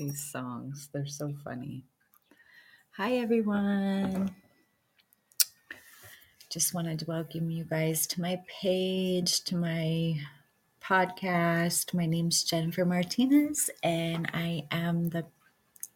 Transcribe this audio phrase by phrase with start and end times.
[0.00, 0.88] these songs.
[0.92, 1.84] They're so funny.
[2.92, 4.34] Hi, everyone.
[6.48, 10.18] Just wanted to welcome you guys to my page, to my
[10.82, 11.92] podcast.
[11.92, 15.26] My name's Jennifer Martinez, and I am the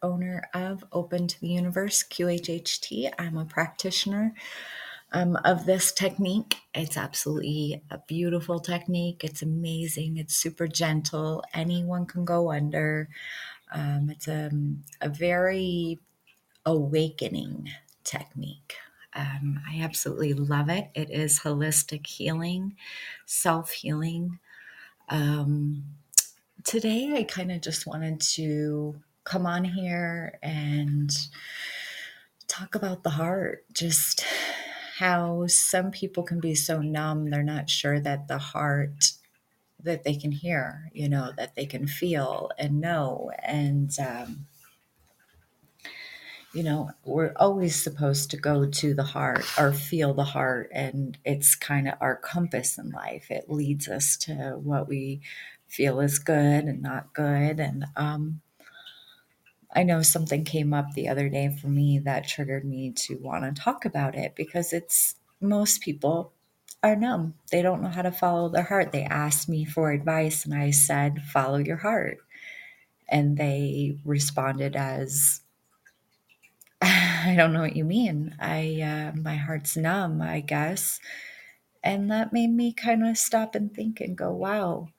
[0.03, 3.11] owner of Open to the Universe QHHT.
[3.17, 4.35] I'm a practitioner
[5.13, 6.57] um, of this technique.
[6.75, 9.23] It's absolutely a beautiful technique.
[9.23, 10.17] It's amazing.
[10.17, 11.43] It's super gentle.
[11.55, 13.09] Anyone can go under.
[13.71, 14.51] Um, it's a,
[15.01, 15.99] a very
[16.65, 17.69] awakening
[18.03, 18.75] technique.
[19.13, 20.89] Um, I absolutely love it.
[20.93, 22.75] It is holistic healing,
[23.25, 24.39] self healing.
[25.09, 25.83] Um,
[26.63, 31.09] today, I kind of just wanted to come on here and
[32.47, 34.25] talk about the heart, just
[34.97, 39.11] how some people can be so numb, they're not sure that the heart
[39.85, 43.31] that they can hear, you know, that they can feel and know.
[43.43, 44.47] And, um,
[46.53, 51.17] you know, we're always supposed to go to the heart or feel the heart, and
[51.25, 53.29] it's kind of our compass in life.
[53.29, 55.21] It leads us to what we
[55.67, 57.59] feel is good and not good.
[57.59, 58.41] And um,
[59.73, 63.43] I know something came up the other day for me that triggered me to want
[63.43, 66.31] to talk about it because it's most people
[66.91, 67.35] are numb.
[67.51, 68.91] They don't know how to follow their heart.
[68.91, 72.19] They asked me for advice, and I said, Follow your heart.
[73.07, 75.41] And they responded as,
[76.81, 78.35] I don't know what you mean.
[78.39, 80.99] I uh, my heart's numb, I guess.
[81.85, 84.89] And that made me kind of stop and think and go, wow.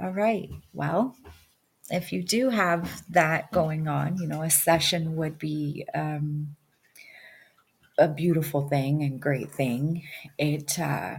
[0.00, 0.48] All right.
[0.72, 1.16] Well,
[1.90, 6.56] if you do have that going on, you know, a session would be um,
[7.98, 10.04] a beautiful thing and great thing.
[10.38, 11.16] It uh,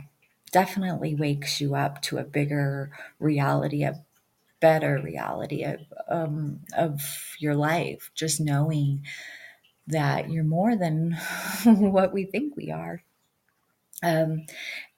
[0.52, 4.04] definitely wakes you up to a bigger reality, a
[4.62, 7.02] better reality of, um, of
[7.40, 8.12] your life.
[8.16, 9.06] Just knowing
[9.88, 11.14] that you're more than
[11.66, 13.04] what we think we are.
[14.02, 14.46] Um,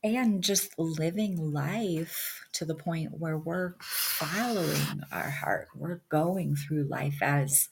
[0.03, 5.69] and just living life to the point where we're following our heart.
[5.75, 7.69] We're going through life as,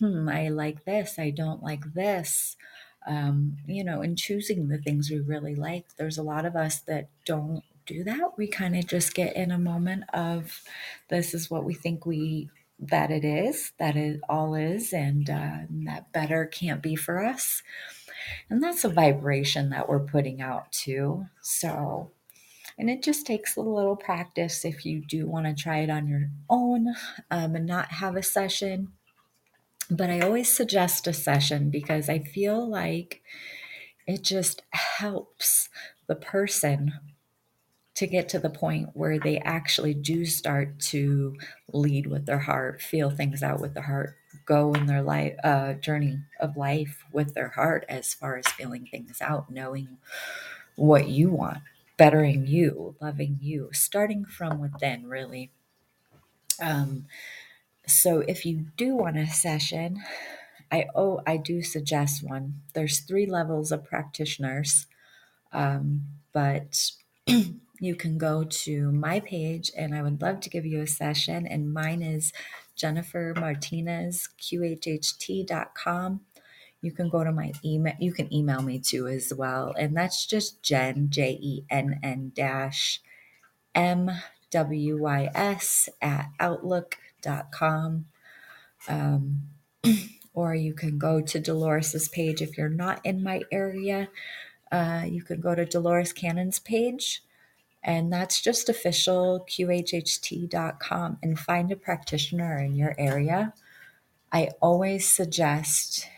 [0.00, 2.56] hmm, I like this, I don't like this.
[3.06, 5.86] Um, you know, in choosing the things we really like.
[5.96, 8.36] There's a lot of us that don't do that.
[8.36, 10.62] We kind of just get in a moment of
[11.08, 15.58] this is what we think we that it is, that it all is, and uh,
[15.86, 17.62] that better can't be for us.
[18.50, 21.26] And that's a vibration that we're putting out too.
[21.40, 22.10] So,
[22.78, 26.08] and it just takes a little practice if you do want to try it on
[26.08, 26.88] your own
[27.30, 28.92] um, and not have a session.
[29.90, 33.22] But I always suggest a session because I feel like
[34.06, 35.68] it just helps
[36.06, 36.94] the person
[37.94, 41.34] to get to the point where they actually do start to
[41.72, 45.72] lead with their heart, feel things out with their heart, go in their life uh,
[45.74, 49.96] journey of life with their heart as far as feeling things out, knowing
[50.76, 51.58] what you want,
[51.96, 55.50] bettering you, loving you, starting from within, really.
[56.60, 57.06] Um,
[57.86, 60.02] so if you do want a session,
[60.70, 62.62] I oh I do suggest one.
[62.74, 64.86] There's three levels of practitioners,
[65.52, 66.90] um, but
[67.80, 71.46] you can go to my page and I would love to give you a session.
[71.46, 72.32] And mine is
[72.74, 76.20] Jennifer Martinez, QHHT.com.
[76.82, 77.94] You can go to my email.
[77.98, 79.74] You can email me too as well.
[79.78, 83.00] And that's just Jen, J E N N dash
[83.74, 84.10] M
[84.50, 86.30] W Y S at
[87.26, 88.06] outlook.com.
[88.88, 89.42] Um,
[90.34, 94.08] or you can go to Dolores's page if you're not in my area.
[94.70, 97.22] Uh, you can go to Dolores Cannon's page
[97.82, 103.54] and that's just official QHHT.com and find a practitioner in your area.
[104.32, 106.08] I always suggest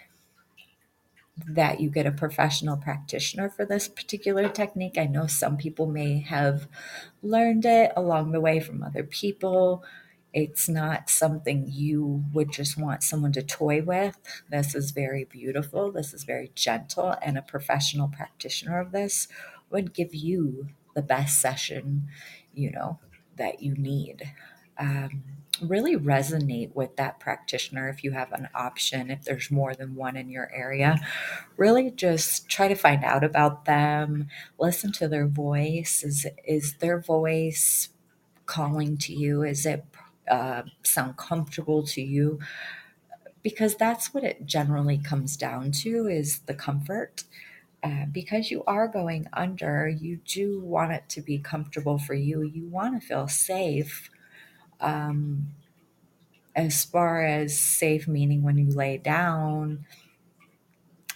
[1.47, 4.97] that you get a professional practitioner for this particular technique.
[4.99, 6.67] I know some people may have
[7.23, 9.85] learned it along the way from other people.
[10.33, 14.19] It's not something you would just want someone to toy with.
[14.51, 15.91] This is very beautiful.
[15.91, 19.29] This is very gentle, and a professional practitioner of this
[19.71, 22.09] would give you the best session,
[22.53, 22.99] you know,
[23.37, 24.33] that you need.
[24.79, 25.23] Um,
[25.63, 30.17] really resonate with that practitioner if you have an option, if there's more than one
[30.17, 31.01] in your area.
[31.57, 34.29] Really just try to find out about them,
[34.59, 36.03] listen to their voice.
[36.05, 37.89] Is, is their voice
[38.47, 39.43] calling to you?
[39.43, 39.85] Is it
[40.31, 42.41] uh, sound comfortable to you?
[43.43, 47.25] Because that's what it generally comes down to is the comfort
[47.83, 52.43] uh, because you are going under, you do want it to be comfortable for you.
[52.43, 54.11] You want to feel safe.
[54.81, 55.49] Um,
[56.55, 59.87] as far as safe, meaning when you lay down,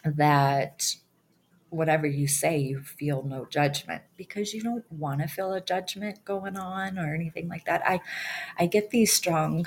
[0.05, 0.97] that
[1.72, 6.24] whatever you say, you feel no judgment because you don't want to feel a judgment
[6.24, 7.82] going on or anything like that.
[7.86, 8.00] I,
[8.58, 9.66] I get these strong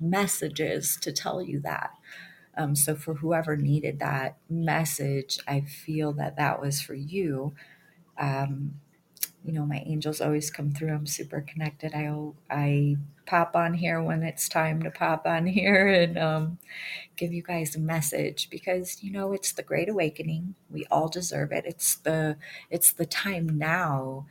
[0.00, 1.90] messages to tell you that.
[2.56, 7.54] Um, so for whoever needed that message, I feel that that was for you.
[8.18, 8.80] Um,
[9.44, 10.92] you know, my angels always come through.
[10.94, 11.94] I'm super connected.
[11.94, 12.10] I
[12.50, 12.96] I
[13.26, 16.58] pop on here when it's time to pop on here and um,
[17.16, 20.54] give you guys a message because you know it's the great awakening.
[20.70, 21.64] We all deserve it.
[21.66, 22.36] It's the
[22.70, 24.26] it's the time now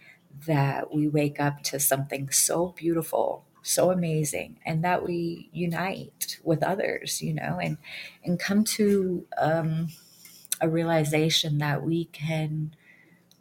[0.47, 6.62] that we wake up to something so beautiful so amazing and that we unite with
[6.62, 7.77] others you know and
[8.24, 9.88] and come to um,
[10.62, 12.75] a realization that we can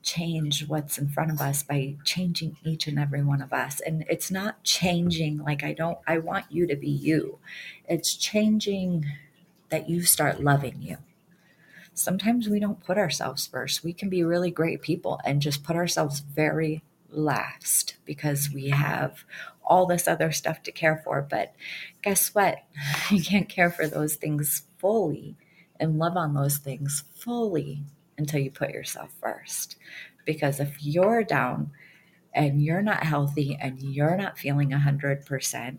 [0.05, 4.05] change what's in front of us by changing each and every one of us and
[4.09, 7.39] it's not changing like i don't i want you to be you
[7.89, 9.05] it's changing
[9.71, 10.99] that you start loving you
[11.95, 15.77] sometimes we don't put ourselves first we can be really great people and just put
[15.77, 19.25] ourselves very last because we have
[19.65, 21.23] all this other stuff to care for.
[21.23, 21.55] But
[22.03, 22.59] guess what?
[23.11, 25.37] You can't care for those things fully
[25.79, 27.83] and love on those things fully
[28.19, 29.77] until you put yourself first.
[30.25, 31.71] Because if you're down
[32.33, 35.79] and you're not healthy and you're not feeling 100%,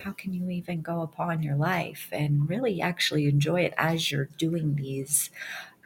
[0.00, 4.28] how can you even go upon your life and really actually enjoy it as you're
[4.38, 5.30] doing these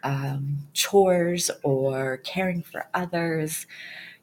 [0.03, 3.67] um, chores or caring for others?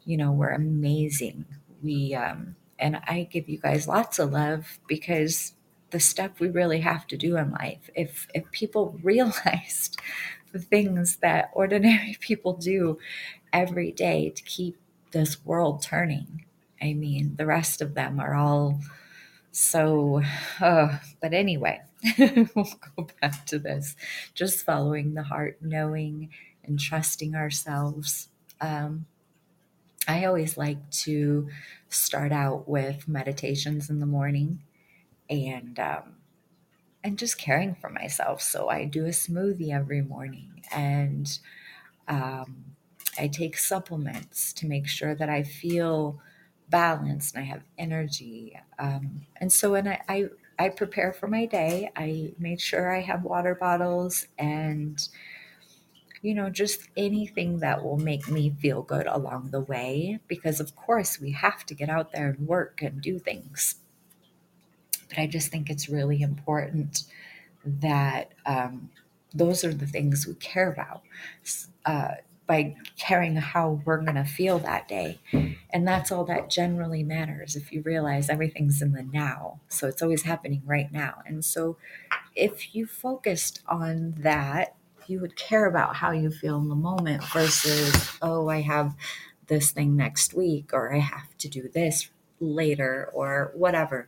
[0.05, 1.45] You know, we're amazing.
[1.81, 5.53] We, um, and I give you guys lots of love because
[5.91, 7.89] the stuff we really have to do in life.
[7.95, 9.99] If if people realized
[10.51, 12.99] the things that ordinary people do
[13.53, 14.77] every day to keep
[15.11, 16.45] this world turning,
[16.81, 18.79] I mean, the rest of them are all
[19.51, 20.21] so.
[20.61, 21.81] Uh, but anyway,
[22.19, 23.95] we'll go back to this.
[24.33, 26.29] Just following the heart, knowing
[26.63, 28.29] and trusting ourselves.
[28.61, 29.05] Um,
[30.07, 31.49] I always like to
[31.89, 34.63] start out with meditations in the morning
[35.29, 36.15] and um,
[37.03, 38.41] and just caring for myself.
[38.41, 41.39] So I do a smoothie every morning and
[42.07, 42.75] um,
[43.17, 46.19] I take supplements to make sure that I feel
[46.69, 48.59] balanced and I have energy.
[48.79, 50.25] Um, and so when I, I
[50.61, 55.07] I prepare for my day, I make sure I have water bottles and
[56.21, 60.19] you know, just anything that will make me feel good along the way.
[60.27, 63.75] Because, of course, we have to get out there and work and do things.
[65.09, 67.03] But I just think it's really important
[67.65, 68.89] that um,
[69.33, 71.01] those are the things we care about
[71.85, 72.15] uh,
[72.47, 75.19] by caring how we're going to feel that day.
[75.71, 79.59] And that's all that generally matters if you realize everything's in the now.
[79.67, 81.21] So it's always happening right now.
[81.27, 81.77] And so
[82.35, 84.75] if you focused on that
[85.09, 88.95] you would care about how you feel in the moment versus, oh, I have
[89.47, 92.09] this thing next week or I have to do this
[92.39, 94.07] later or whatever.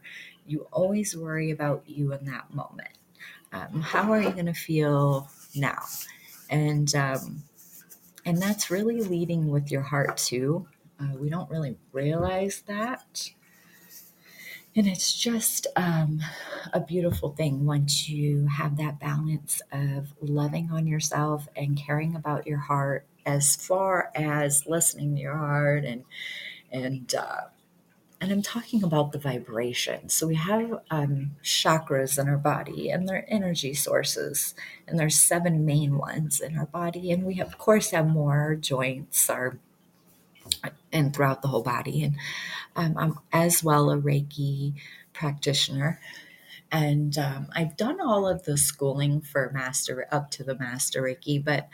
[0.52, 2.90] You always worry about you in that moment.
[3.54, 5.84] Um, how are you going to feel now?
[6.50, 7.44] And um,
[8.26, 10.68] and that's really leading with your heart too.
[11.00, 13.32] Uh, we don't really realize that
[14.76, 16.22] and it's just um,
[16.74, 22.48] a beautiful thing once you have that balance of loving on yourself and caring about
[22.48, 26.04] your heart as far as listening to your heart and
[26.72, 27.42] and uh,
[28.22, 30.10] and I'm talking about the vibration.
[30.10, 34.54] So we have um, chakras in our body, and they're energy sources,
[34.88, 38.56] and there's seven main ones in our body, and we have, of course have more
[38.56, 39.58] joints, our
[40.92, 42.04] and throughout the whole body.
[42.04, 42.16] And
[42.76, 44.74] um, I'm as well a Reiki
[45.14, 46.00] practitioner.
[46.72, 51.44] And um, I've done all of the schooling for master up to the master Reiki,
[51.44, 51.68] but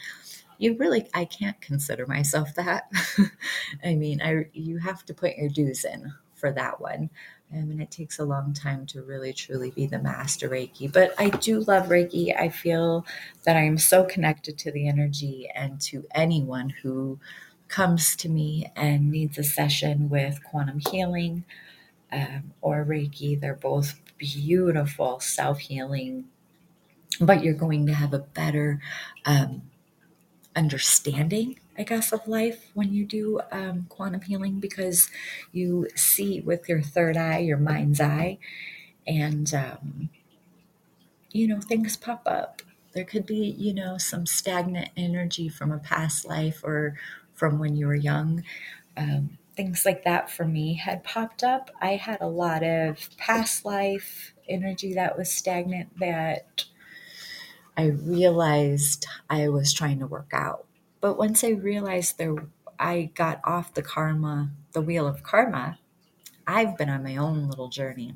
[0.60, 2.92] you really I can't consider myself that.
[3.84, 7.10] I mean, I you have to put your dues in for that one.
[7.52, 11.30] Mean, it takes a long time to really truly be the master Reiki, but I
[11.30, 12.38] do love Reiki.
[12.38, 13.06] I feel
[13.44, 17.20] that I am so connected to the energy and to anyone who
[17.70, 21.46] comes to me and needs a session with quantum healing
[22.12, 26.26] um, or Reiki, they're both beautiful self healing,
[27.20, 28.82] but you're going to have a better
[29.26, 29.64] um,
[30.56, 35.10] understanding, I guess, of life when you do um, quantum healing because
[35.52, 38.40] you see with your third eye, your mind's eye,
[39.08, 40.10] and um,
[41.32, 42.62] you know, things pop up.
[42.94, 46.98] There could be, you know, some stagnant energy from a past life or
[47.34, 48.44] from when you were young.
[48.96, 51.72] Um, things like that for me had popped up.
[51.82, 56.66] I had a lot of past life energy that was stagnant that
[57.78, 60.67] I realized I was trying to work out.
[61.08, 62.36] But once I realized there
[62.78, 65.80] I got off the karma, the wheel of karma,
[66.46, 68.16] I've been on my own little journey.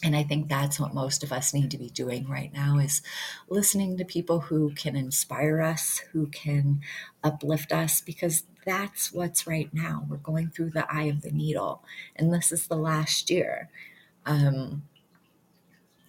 [0.00, 3.02] And I think that's what most of us need to be doing right now is
[3.48, 6.80] listening to people who can inspire us, who can
[7.24, 10.06] uplift us, because that's what's right now.
[10.08, 11.82] We're going through the eye of the needle,
[12.14, 13.68] and this is the last year.
[14.24, 14.84] Um,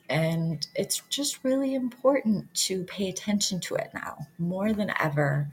[0.09, 5.49] and it's just really important to pay attention to it now more than ever.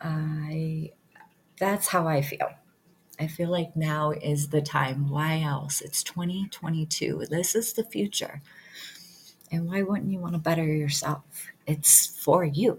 [0.00, 0.92] I
[1.58, 2.50] that's how I feel.
[3.20, 5.10] I feel like now is the time.
[5.10, 5.80] Why else?
[5.80, 7.26] It's 2022.
[7.28, 8.42] This is the future.
[9.50, 11.24] And why wouldn't you want to better yourself?
[11.66, 12.78] It's for you.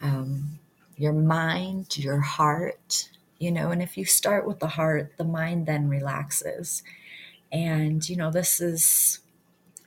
[0.00, 0.58] Um,
[0.96, 5.66] your mind, your heart, you know, and if you start with the heart, the mind
[5.66, 6.82] then relaxes.
[7.52, 9.20] And, you know, this is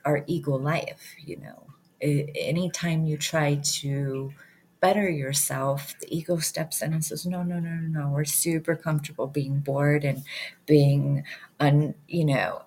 [0.08, 1.66] our ego life, you know.
[2.00, 4.32] Anytime you try to
[4.80, 8.08] better yourself, the ego steps in and says, no, no, no, no, no.
[8.08, 10.22] We're super comfortable being bored and
[10.64, 11.24] being,
[11.60, 12.62] un, you know,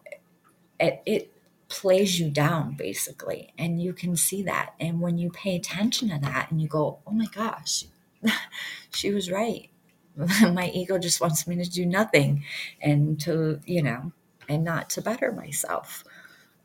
[0.79, 1.33] it, it
[1.67, 3.53] plays you down basically.
[3.57, 4.75] And you can see that.
[4.79, 7.86] And when you pay attention to that and you go, oh my gosh,
[8.93, 9.67] she was right.
[10.53, 12.43] my ego just wants me to do nothing
[12.81, 14.12] and to, you know,
[14.48, 16.03] and not to better myself.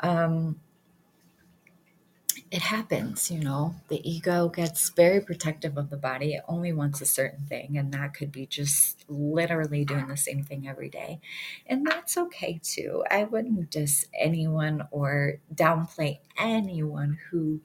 [0.01, 0.61] Um,
[2.51, 3.75] it happens, you know.
[3.89, 6.35] The ego gets very protective of the body.
[6.35, 10.45] It only wants a certain thing, and that could be just literally doing the same
[10.45, 11.21] thing every day.
[11.67, 13.05] And that's okay too.
[13.11, 17.61] I wouldn't diss anyone or downplay anyone who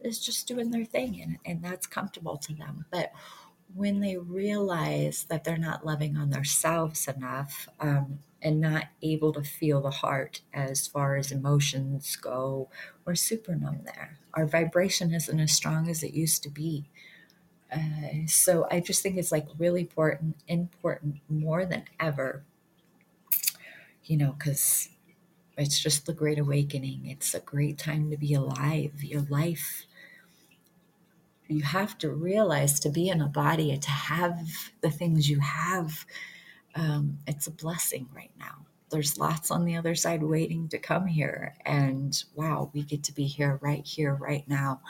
[0.00, 2.84] is just doing their thing and, and that's comfortable to them.
[2.90, 3.12] But
[3.74, 9.42] when they realize that they're not loving on themselves enough um, and not able to
[9.42, 12.68] feel the heart as far as emotions go,
[13.04, 14.18] we're super numb there.
[14.34, 16.90] Our vibration isn't as strong as it used to be.
[17.72, 22.44] Uh, so I just think it's like really important, important more than ever,
[24.04, 24.88] you know, because
[25.56, 27.06] it's just the great awakening.
[27.06, 29.02] It's a great time to be alive.
[29.02, 29.86] Your life
[31.48, 34.40] you have to realize to be in a body to have
[34.80, 36.04] the things you have
[36.74, 38.66] um, it's a blessing right now.
[38.90, 43.14] There's lots on the other side waiting to come here and wow we get to
[43.14, 44.82] be here right here right now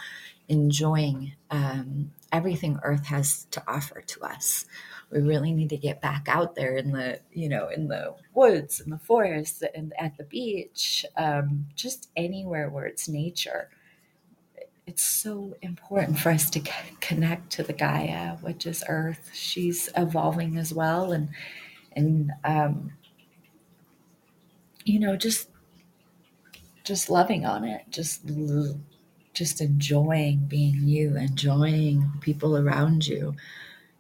[0.49, 4.67] enjoying um, everything earth has to offer to us.
[5.11, 8.81] We really need to get back out there in the you know in the woods
[8.81, 13.69] in the forest and at the beach um, just anywhere where it's nature.
[14.87, 16.61] It's so important for us to
[17.01, 19.31] connect to the Gaia, which is Earth.
[19.33, 21.29] She's evolving as well, and
[21.97, 22.93] and um,
[24.85, 25.49] you know, just
[26.85, 28.23] just loving on it, just
[29.35, 33.35] just enjoying being you, enjoying people around you.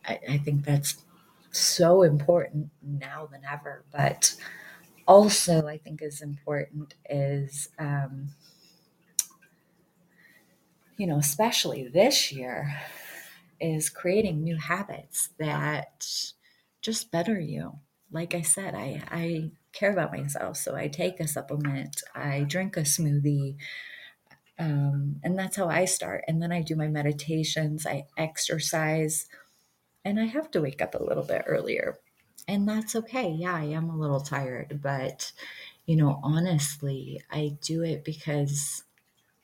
[0.06, 1.04] I, I think that's
[1.50, 3.84] so important now than ever.
[3.92, 4.34] But
[5.06, 8.30] also, I think is important is um,
[10.96, 12.80] you know, especially this year,
[13.60, 16.06] is creating new habits that
[16.82, 17.78] just better you.
[18.10, 20.58] Like I said, I, I care about myself.
[20.58, 23.56] So I take a supplement, I drink a smoothie.
[24.58, 26.24] Um, and that's how I start.
[26.28, 29.26] And then I do my meditations, I exercise,
[30.04, 31.98] and I have to wake up a little bit earlier.
[32.46, 33.30] And that's okay.
[33.30, 35.32] Yeah, I am a little tired, but
[35.86, 38.84] you know, honestly, I do it because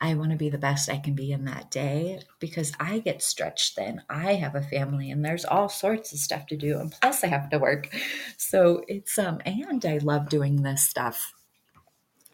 [0.01, 3.23] I want to be the best I can be in that day because I get
[3.23, 4.01] stretched thin.
[4.09, 7.29] I have a family and there's all sorts of stuff to do and plus I
[7.29, 7.95] have to work.
[8.37, 11.35] So it's um and I love doing this stuff.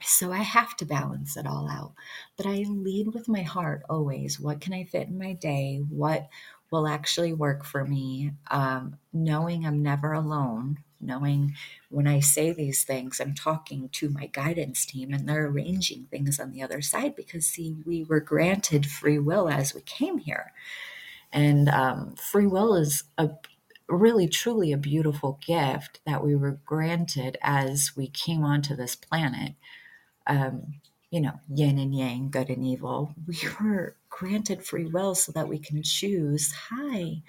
[0.02, 1.94] So I have to balance it all out.
[2.37, 4.38] But I lead with my heart always.
[4.38, 5.80] What can I fit in my day?
[5.88, 6.28] What
[6.71, 8.33] will actually work for me?
[8.50, 11.54] Um, knowing I'm never alone knowing
[11.90, 16.40] when I say these things, I'm talking to my guidance team and they're arranging things
[16.40, 20.52] on the other side because, see, we were granted free will as we came here.
[21.32, 23.30] And um, free will is a
[23.88, 29.54] really, truly a beautiful gift that we were granted as we came onto this planet.
[30.26, 30.75] Um,
[31.11, 33.14] you know, yin and yang, good and evil.
[33.28, 36.52] We were granted free will so that we can choose.
[36.70, 37.23] Hi,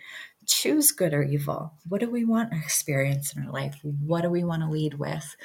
[0.46, 1.74] choose good or evil.
[1.88, 3.80] What do we want to experience in our life?
[3.84, 5.36] What do we want to lead with?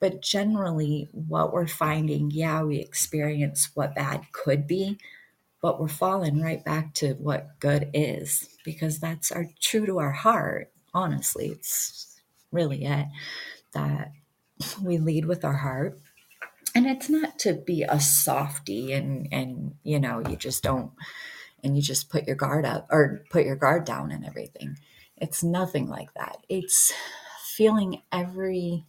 [0.00, 4.98] But generally, what we're finding, yeah, we experience what bad could be,
[5.60, 10.12] but we're falling right back to what good is because that's our true to our
[10.12, 10.70] heart.
[10.92, 12.20] Honestly, it's
[12.52, 13.06] really it.
[13.72, 14.12] That
[14.82, 15.98] we lead with our heart.
[16.74, 20.92] And it's not to be a softy and and you know, you just don't
[21.64, 24.78] and you just put your guard up or put your guard down and everything.
[25.16, 26.38] It's nothing like that.
[26.48, 26.92] It's
[27.42, 28.84] feeling everything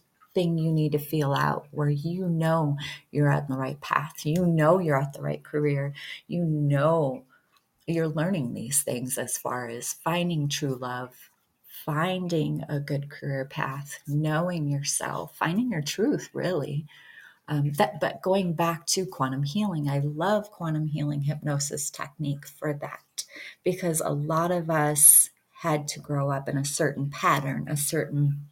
[0.58, 2.76] you need to feel out where you know
[3.10, 4.26] you're on the right path.
[4.26, 5.94] You know you're at the right career.
[6.28, 7.24] You know
[7.86, 11.30] you're learning these things as far as finding true love,
[11.84, 16.86] finding a good career path, knowing yourself, finding your truth, really.
[17.48, 22.72] Um, that, but going back to quantum healing, I love quantum healing hypnosis technique for
[22.74, 23.24] that
[23.62, 28.46] because a lot of us had to grow up in a certain pattern, a certain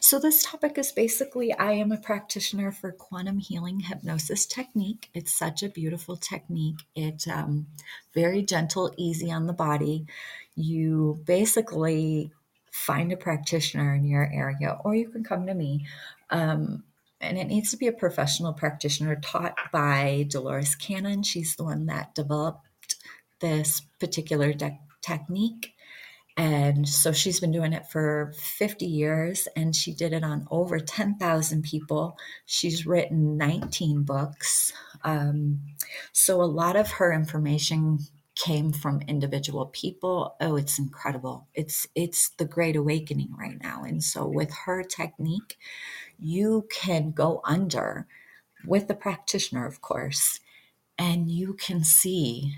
[0.00, 5.10] so, this topic is basically I am a practitioner for quantum healing hypnosis technique.
[5.14, 6.80] It's such a beautiful technique.
[6.94, 7.66] It's um,
[8.14, 10.06] very gentle, easy on the body.
[10.54, 12.30] You basically
[12.70, 15.86] find a practitioner in your area, or you can come to me.
[16.30, 16.84] Um,
[17.20, 21.22] and it needs to be a professional practitioner taught by Dolores Cannon.
[21.22, 22.96] She's the one that developed
[23.40, 25.72] this particular de- technique.
[26.38, 30.78] And so she's been doing it for 50 years and she did it on over
[30.78, 32.18] 10,000 people.
[32.44, 34.72] She's written 19 books.
[35.02, 35.60] Um,
[36.12, 38.00] so a lot of her information
[38.34, 40.36] came from individual people.
[40.40, 41.48] Oh, it's incredible.
[41.54, 43.82] It's it's the great awakening right now.
[43.82, 45.56] And so with her technique,
[46.18, 48.06] you can go under
[48.64, 50.40] with the practitioner, of course,
[50.98, 52.54] and you can see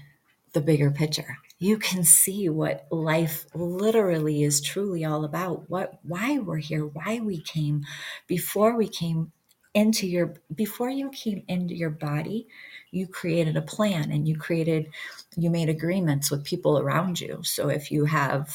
[0.52, 1.38] the bigger picture.
[1.58, 7.18] You can see what life literally is truly all about what why we're here why
[7.18, 7.84] we came
[8.28, 9.32] before we came
[9.74, 12.46] into your before you came into your body
[12.90, 14.88] you created a plan and you created
[15.36, 17.40] you made agreements with people around you.
[17.42, 18.54] So if you have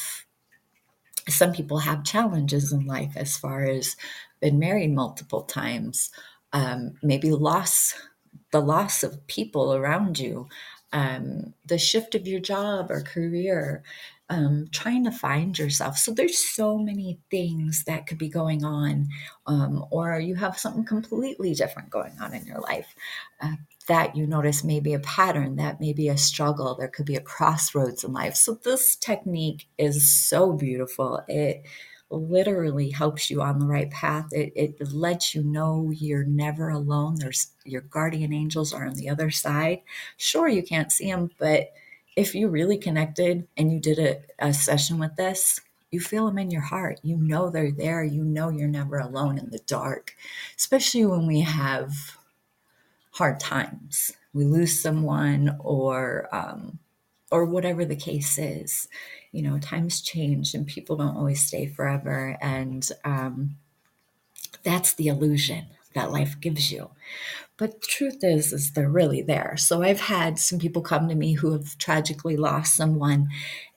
[1.29, 3.95] some people have challenges in life as far as
[4.43, 6.11] been married multiple times
[6.53, 7.95] um, maybe loss
[8.51, 10.47] the loss of people around you
[10.93, 13.83] um, the shift of your job or career,
[14.29, 15.97] um, trying to find yourself.
[15.97, 19.09] So there's so many things that could be going on,
[19.47, 22.95] um, or you have something completely different going on in your life.
[23.41, 23.55] Uh,
[23.87, 27.21] that you notice maybe a pattern, that may be a struggle, there could be a
[27.21, 28.35] crossroads in life.
[28.35, 31.21] So, this technique is so beautiful.
[31.27, 31.65] It
[32.09, 34.27] literally helps you on the right path.
[34.31, 37.15] It, it lets you know you're never alone.
[37.15, 39.81] There's your guardian angels are on the other side.
[40.17, 41.71] Sure, you can't see them, but
[42.15, 45.59] if you really connected and you did a, a session with this,
[45.91, 46.99] you feel them in your heart.
[47.03, 48.03] You know they're there.
[48.03, 50.15] You know you're never alone in the dark,
[50.57, 52.17] especially when we have
[53.11, 54.11] hard times.
[54.33, 56.79] We lose someone or um,
[57.33, 58.87] or whatever the case is.
[59.31, 63.57] You know times change and people don't always stay forever and um,
[64.63, 65.65] that's the illusion
[65.95, 66.89] that life gives you.
[67.57, 69.55] But the truth is is they're really there.
[69.57, 73.29] So i've had some people come to me who have tragically lost someone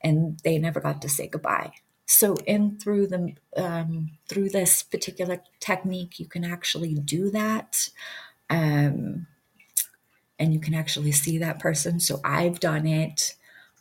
[0.03, 1.73] and they never got to say goodbye.
[2.07, 7.91] So in through the um, through this particular technique you can actually do that
[8.51, 9.27] um,
[10.39, 12.01] and you can actually see that person.
[12.01, 13.35] So i've done it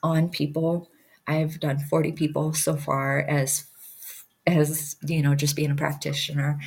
[0.05, 0.89] on people
[1.27, 3.65] I've done 40 people so far as
[4.47, 6.59] as you know just being a practitioner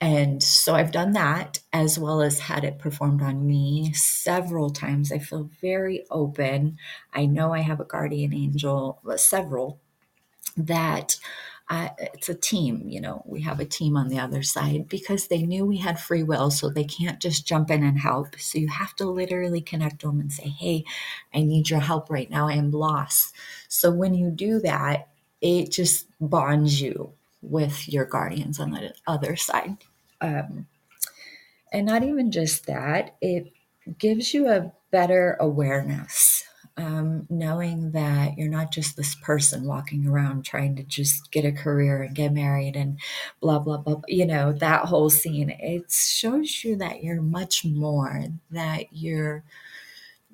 [0.00, 5.10] and so I've done that as well as had it performed on me several times.
[5.10, 6.78] I feel very open.
[7.14, 9.80] I know I have a guardian angel, several
[10.56, 11.16] that
[11.70, 15.26] uh, it's a team, you know, we have a team on the other side because
[15.26, 18.38] they knew we had free will, so they can't just jump in and help.
[18.38, 20.84] So you have to literally connect to them and say, Hey,
[21.34, 22.48] I need your help right now.
[22.48, 23.34] I am lost.
[23.68, 25.08] So when you do that,
[25.42, 29.76] it just bonds you with your guardians on the other side.
[30.22, 30.66] Um,
[31.70, 33.52] and not even just that, it
[33.98, 36.47] gives you a better awareness
[36.78, 41.52] um, knowing that you're not just this person walking around trying to just get a
[41.52, 42.98] career and get married and
[43.40, 48.24] blah blah blah you know that whole scene it shows you that you're much more
[48.50, 49.42] that you're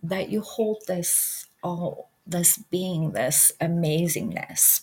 [0.02, 4.82] that you hold this all this being this amazingness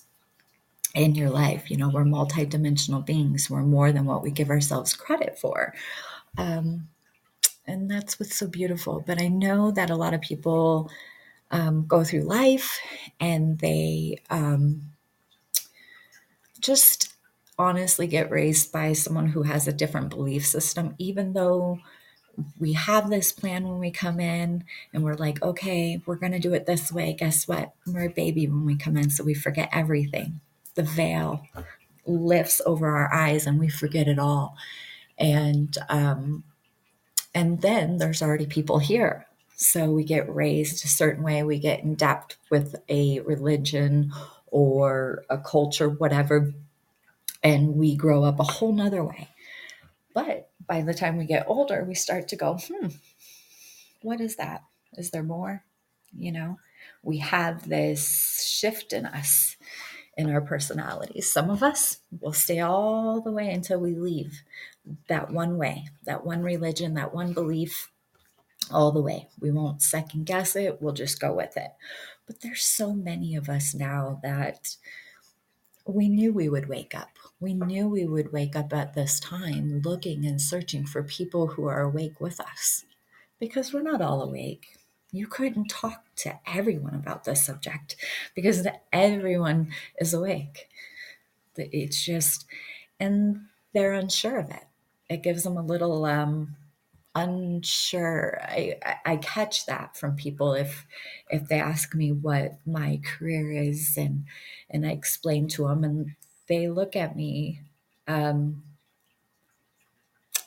[0.93, 1.69] in your life.
[1.71, 3.49] You know we're multidimensional beings.
[3.49, 5.73] We're more than what we give ourselves credit for.
[6.37, 6.89] Um,
[7.67, 9.03] and that's what's so beautiful.
[9.05, 10.89] But i know that a lot of people
[11.51, 12.79] um, go through life
[13.19, 14.81] and they um,
[16.59, 17.13] just
[17.59, 21.79] honestly get raised by someone who has a different belief system, even though
[22.59, 26.39] we have this plan when we come in and we're like, okay, we're going to
[26.39, 27.13] do it this way.
[27.13, 27.73] Guess what?
[27.85, 30.39] We're a baby when we come in, so we forget everything.
[30.75, 31.45] The veil,
[32.05, 34.55] lifts over our eyes and we forget it all.
[35.17, 36.43] And um,
[37.35, 39.27] and then there's already people here.
[39.61, 44.11] So we get raised a certain way, we get in depth with a religion
[44.47, 46.51] or a culture, whatever,
[47.43, 49.29] and we grow up a whole nother way.
[50.15, 52.87] But by the time we get older, we start to go, hmm,
[54.01, 54.63] what is that?
[54.97, 55.63] Is there more?
[56.11, 56.59] You know,
[57.03, 59.57] we have this shift in us,
[60.17, 61.31] in our personalities.
[61.31, 64.41] Some of us will stay all the way until we leave
[65.07, 67.90] that one way, that one religion, that one belief,
[68.69, 69.27] all the way.
[69.39, 71.71] We won't second guess it, we'll just go with it.
[72.27, 74.75] But there's so many of us now that
[75.85, 77.09] we knew we would wake up.
[77.39, 81.65] We knew we would wake up at this time looking and searching for people who
[81.65, 82.85] are awake with us
[83.39, 84.77] because we're not all awake.
[85.11, 87.95] You couldn't talk to everyone about this subject
[88.35, 90.69] because everyone is awake.
[91.57, 92.45] It's just,
[92.99, 93.41] and
[93.73, 94.63] they're unsure of it.
[95.09, 96.55] It gives them a little um,
[97.15, 98.39] unsure.
[98.41, 100.85] I, I catch that from people if
[101.29, 104.25] if they ask me what my career is and
[104.69, 106.15] and I explain to them and
[106.47, 107.61] they look at me.
[108.07, 108.63] Um,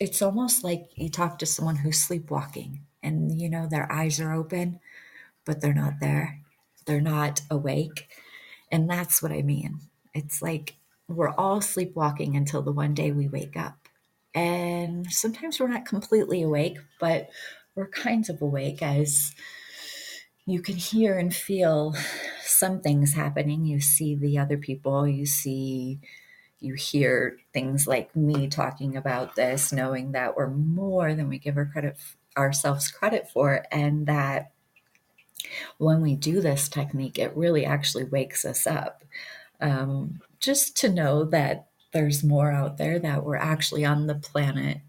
[0.00, 4.32] it's almost like you talk to someone who's sleepwalking and you know their eyes are
[4.32, 4.80] open
[5.44, 6.40] but they're not there
[6.86, 8.08] they're not awake
[8.72, 9.80] and that's what i mean
[10.14, 10.76] it's like
[11.08, 13.83] we're all sleepwalking until the one day we wake up
[14.34, 17.28] and sometimes we're not completely awake, but
[17.74, 19.34] we're kinds of awake as
[20.46, 21.94] you can hear and feel
[22.42, 23.64] some things happening.
[23.64, 26.00] You see the other people, you see,
[26.60, 31.56] you hear things like me talking about this, knowing that we're more than we give
[31.56, 31.96] our credit
[32.36, 34.50] ourselves credit for, and that
[35.78, 39.04] when we do this technique, it really actually wakes us up.
[39.60, 44.80] Um, just to know that there's more out there, that we're actually on the planet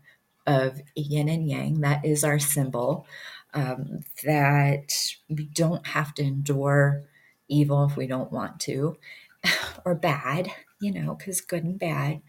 [0.45, 1.81] of yin and yang.
[1.81, 3.07] That is our symbol.
[3.53, 4.93] Um, that
[5.29, 7.03] we don't have to endure
[7.47, 8.97] evil if we don't want to,
[9.85, 12.21] or bad, you know, because good and bad.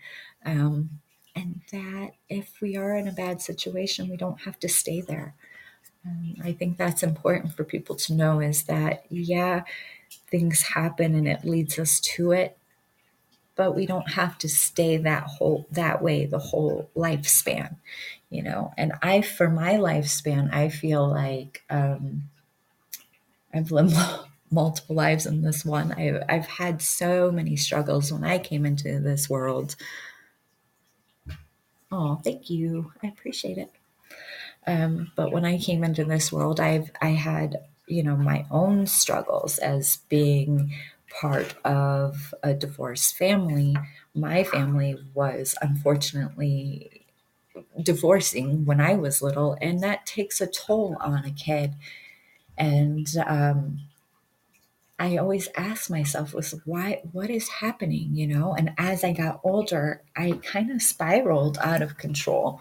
[0.45, 1.01] Um,
[1.35, 5.35] and that if we are in a bad situation, we don't have to stay there.
[6.07, 9.65] Um, I think that's important for people to know is that, yeah,
[10.31, 12.59] things happen and it leads us to it,
[13.57, 17.77] but we don't have to stay that whole that way the whole lifespan
[18.31, 18.73] you know?
[18.77, 22.25] And i for my lifespan i feel like um
[23.55, 23.97] i've lived
[24.51, 25.91] multiple lives in this one.
[25.93, 29.75] I've, I've had so many struggles when i came into this world.
[31.91, 32.93] Oh thank you.
[33.03, 33.73] I appreciate it.
[34.67, 38.87] Um, but when i came into this world i've i had you know my own
[38.87, 40.75] struggles as being
[41.21, 43.77] part of a divorced family.
[44.15, 47.03] My family was unfortunately
[47.83, 51.75] divorcing when I was little, and that takes a toll on a kid.
[52.59, 53.81] And um,
[54.99, 58.55] I always ask myself, was why, what is happening, you know?
[58.55, 62.61] And as I got older, I kind of spiraled out of control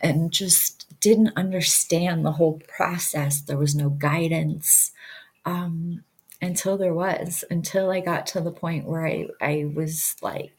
[0.00, 3.40] and just didn't understand the whole process.
[3.40, 4.92] There was no guidance.
[5.44, 6.04] Um,
[6.40, 10.52] until there was, until I got to the point where I, I was like,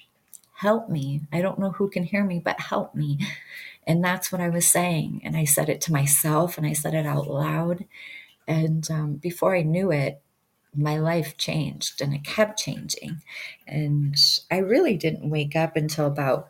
[0.53, 1.21] help me.
[1.31, 3.19] I don't know who can hear me, but help me.
[3.85, 5.21] And that's what I was saying.
[5.23, 7.85] And I said it to myself and I said it out loud.
[8.47, 10.21] And um, before I knew it,
[10.75, 13.21] my life changed and it kept changing.
[13.67, 14.15] And
[14.51, 16.49] I really didn't wake up until about,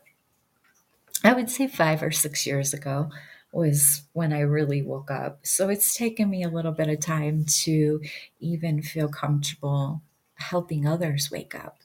[1.23, 3.09] I would say, five or six years ago
[3.51, 5.39] was when I really woke up.
[5.43, 8.01] So it's taken me a little bit of time to
[8.39, 10.01] even feel comfortable
[10.36, 11.79] helping others wake up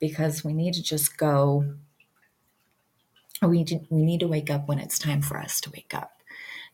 [0.00, 1.76] because we need to just go
[3.42, 6.12] we we need to wake up when it's time for us to wake up.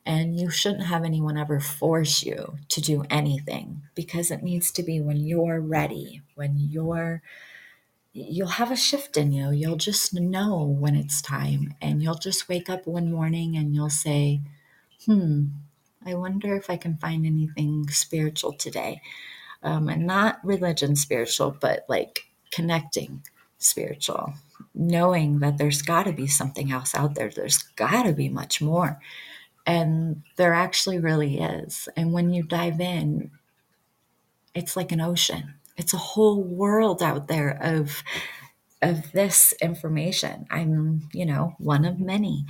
[0.05, 4.83] And you shouldn't have anyone ever force you to do anything because it needs to
[4.83, 7.23] be when you're ready, when you're
[8.13, 9.51] you'll have a shift in you.
[9.51, 11.75] You'll just know when it's time.
[11.81, 14.43] And you'll just wake up one morning and you'll say,
[15.07, 15.47] hmm,
[16.05, 19.01] I wonder if I can find anything spiritual today.
[19.63, 23.23] Um, and not religion spiritual, but like connecting
[23.59, 24.35] spiritual,
[24.75, 27.31] knowing that there's got to be something else out there.
[27.31, 29.01] There's got to be much more.
[29.65, 31.89] And there actually really is.
[31.97, 33.31] And when you dive in,
[34.55, 38.03] it's like an ocean it's a whole world out there of
[38.83, 40.47] of this information.
[40.51, 42.47] I'm, you know, one of many.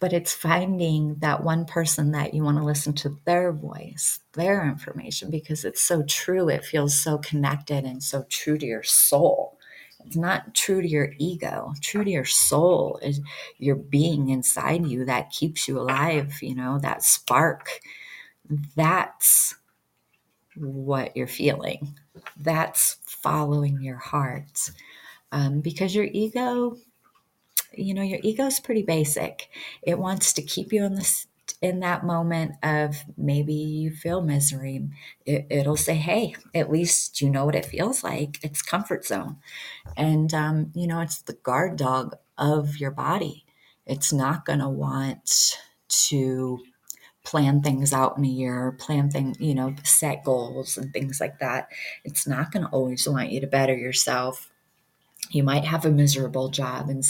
[0.00, 4.64] But it's finding that one person that you want to listen to their voice, their
[4.68, 6.48] information, because it's so true.
[6.48, 9.58] It feels so connected and so true to your soul.
[10.06, 13.20] it's not true to your ego true to your soul is
[13.58, 17.68] your being inside you that keeps you alive you know that spark
[18.76, 19.54] that's
[20.56, 21.94] what you're feeling
[22.36, 24.70] that's following your heart.
[25.30, 26.76] Um, because your ego
[27.72, 29.48] you know your ego is pretty basic.
[29.82, 31.26] It wants to keep you in this
[31.62, 34.88] in that moment of maybe you feel misery.
[35.26, 38.38] It, it'll say hey at least you know what it feels like.
[38.42, 39.36] It's comfort zone.
[39.96, 43.44] And um, you know it's the guard dog of your body.
[43.86, 46.58] It's not going to want to
[47.28, 51.38] plan things out in a year plan things you know set goals and things like
[51.40, 51.68] that.
[52.04, 54.50] It's not going to always want you to better yourself.
[55.30, 57.04] You might have a miserable job and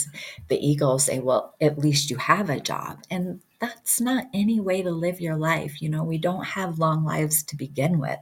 [0.49, 2.99] the ego will say well at least you have a job.
[3.09, 6.03] And that's not any way to live your life you know?
[6.03, 8.19] We don't have long lives to begin with.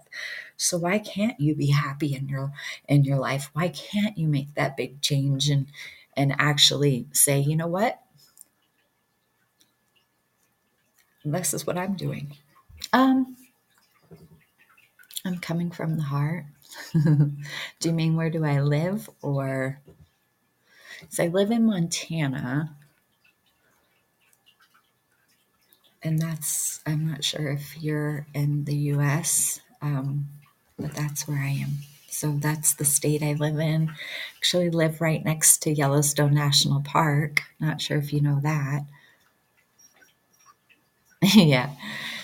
[0.58, 2.52] So why can't you be happy in your
[2.88, 3.50] in your life?
[3.54, 5.68] Why can't you make that big change and
[6.16, 8.02] and actually say you know what
[11.32, 12.34] this is what i'm doing
[12.94, 13.36] um
[15.26, 16.46] i'm coming from the heart
[16.94, 17.34] do
[17.84, 19.80] you mean where do i live or
[21.10, 22.76] so I live in Montana,
[26.04, 30.28] and that's, I'm not sure if you're in the US, um,
[30.80, 31.80] but that's where I am.
[32.10, 33.92] So that's the state I live in.
[34.38, 37.44] Actually, live right next to Yellowstone National Park.
[37.60, 38.86] Not sure if you know that.
[41.36, 41.71] yeah.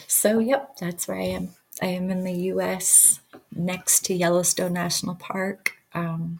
[0.07, 1.49] So, yep, that's where I am.
[1.81, 3.19] I am in the US
[3.55, 5.73] next to Yellowstone National Park.
[5.93, 6.39] Um,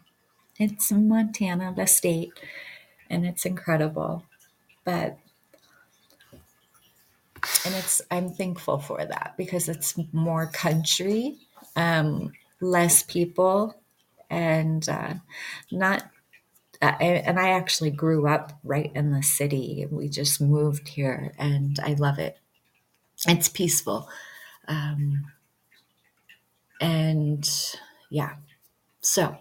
[0.58, 2.32] it's Montana, the state,
[3.10, 4.24] and it's incredible.
[4.84, 5.18] But
[7.64, 11.36] and it's I'm thankful for that because it's more country,
[11.76, 13.76] um, less people,
[14.30, 15.14] and uh,
[15.70, 16.04] not.
[16.82, 19.86] Uh, and I actually grew up right in the city.
[19.90, 22.38] We just moved here, and I love it.
[23.26, 24.08] It's peaceful,
[24.68, 25.24] um,
[26.80, 27.48] and
[28.10, 28.36] yeah.
[29.00, 29.36] So,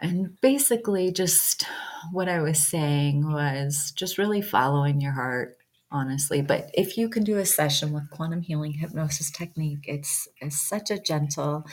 [0.00, 1.66] and basically, just
[2.12, 5.58] what I was saying was just really following your heart
[5.90, 6.42] honestly.
[6.42, 10.90] But if you can do a session with quantum healing hypnosis technique, it's, it's such
[10.90, 11.64] a gentle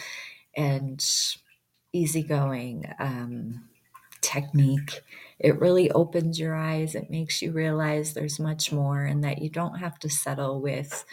[0.56, 1.04] and
[1.94, 3.68] easygoing um,
[4.22, 5.02] technique.
[5.42, 6.94] It really opens your eyes.
[6.96, 11.04] It makes you realize there's much more and that you don't have to settle with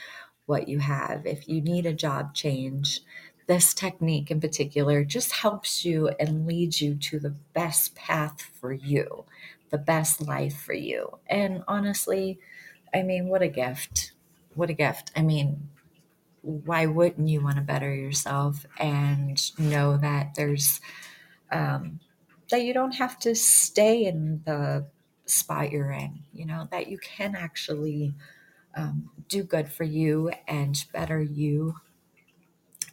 [0.47, 1.27] what you have.
[1.27, 3.01] If you need a job change,
[3.47, 8.73] this technique in particular just helps you and leads you to the best path for
[8.73, 9.25] you,
[9.71, 11.19] the best life for you.
[11.27, 12.39] And honestly,
[12.95, 14.13] I mean, what a gift.
[14.55, 15.11] What a gift.
[15.17, 15.71] I mean,
[16.43, 20.81] why wouldn't you want to better yourself and know that there's,
[21.53, 22.01] um,
[22.51, 24.87] that you don't have to stay in the
[25.27, 28.15] spot you're in, you know, that you can actually
[28.77, 31.75] um, do good for you and better you.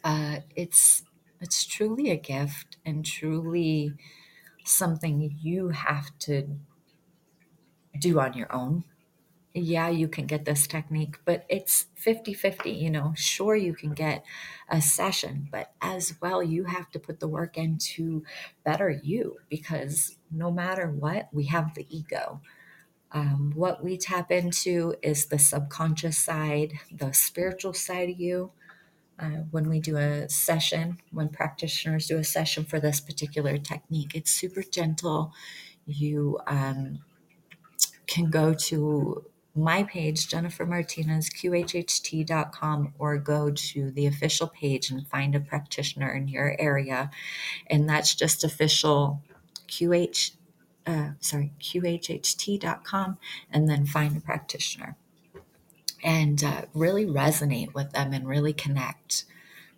[0.04, 1.02] Uh, it's,
[1.40, 3.94] it's truly a gift and truly
[4.64, 6.58] something you have to
[7.98, 8.84] do on your own
[9.56, 12.70] yeah, you can get this technique, but it's 50 50.
[12.70, 14.22] You know, sure, you can get
[14.68, 18.22] a session, but as well, you have to put the work in to
[18.64, 22.42] better you because no matter what, we have the ego.
[23.12, 28.50] Um, what we tap into is the subconscious side, the spiritual side of you.
[29.18, 34.14] Uh, when we do a session, when practitioners do a session for this particular technique,
[34.14, 35.32] it's super gentle.
[35.86, 36.98] You um,
[38.06, 39.24] can go to
[39.56, 46.12] my page, Jennifer Martinez, QHHT.com, or go to the official page and find a practitioner
[46.14, 47.10] in your area.
[47.68, 49.22] And that's just official
[49.68, 50.32] QH,
[50.86, 53.18] uh, sorry, QHHT.com,
[53.50, 54.96] and then find a practitioner
[56.02, 59.24] and uh, really resonate with them and really connect.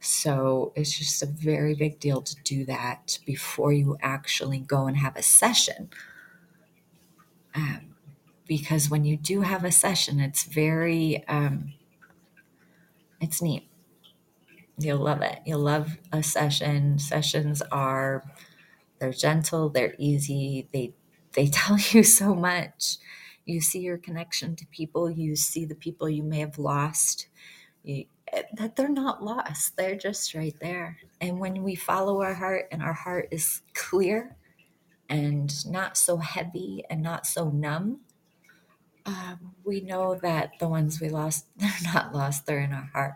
[0.01, 4.97] So it's just a very big deal to do that before you actually go and
[4.97, 5.91] have a session.
[7.55, 7.88] Um,
[8.49, 11.75] because when you do have a session, it's very, um,
[13.21, 13.69] it's neat.
[14.79, 15.41] You'll love it.
[15.45, 16.99] You'll love a session.
[16.99, 18.25] Sessions are,
[18.99, 20.95] they're gentle, they're easy, they,
[21.35, 22.97] they tell you so much.
[23.45, 27.29] You see your connection to people, you see the people you may have lost,
[27.83, 30.99] you, eh, that they're not lost, they're just right there.
[31.21, 34.37] And when we follow our heart and our heart is clear
[35.09, 38.01] and not so heavy and not so numb,
[39.09, 43.15] um, we know that the ones we lost, they're not lost, they're in our heart.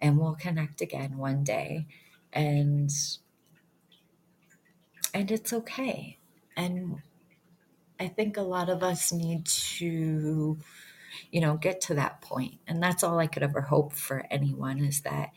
[0.00, 1.86] And we'll connect again one day.
[2.32, 2.90] And
[5.12, 6.18] and it's okay.
[6.56, 7.00] And
[7.98, 10.58] I think a lot of us need to,
[11.30, 12.58] you know, get to that point.
[12.66, 15.30] And that's all I could ever hope for anyone is that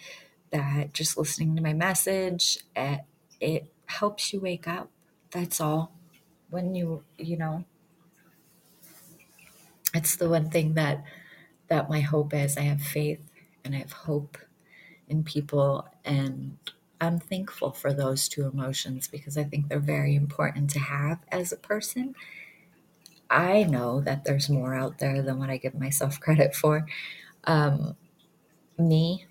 [0.51, 2.97] that just listening to my message, it, eh,
[3.39, 4.89] it helps you wake up.
[5.31, 5.93] That's all.
[6.49, 7.65] When you, you know,
[9.97, 11.03] it's the one thing that
[11.67, 12.57] that my hope is.
[12.57, 13.19] I have faith
[13.63, 14.38] and I have hope
[15.07, 16.57] in people and
[16.99, 21.51] I'm thankful for those two emotions because I think they're very important to have as
[21.51, 22.15] a person.
[23.29, 26.88] I know that there's more out there than what I give myself credit for.
[27.43, 27.95] Um,
[28.77, 29.25] me,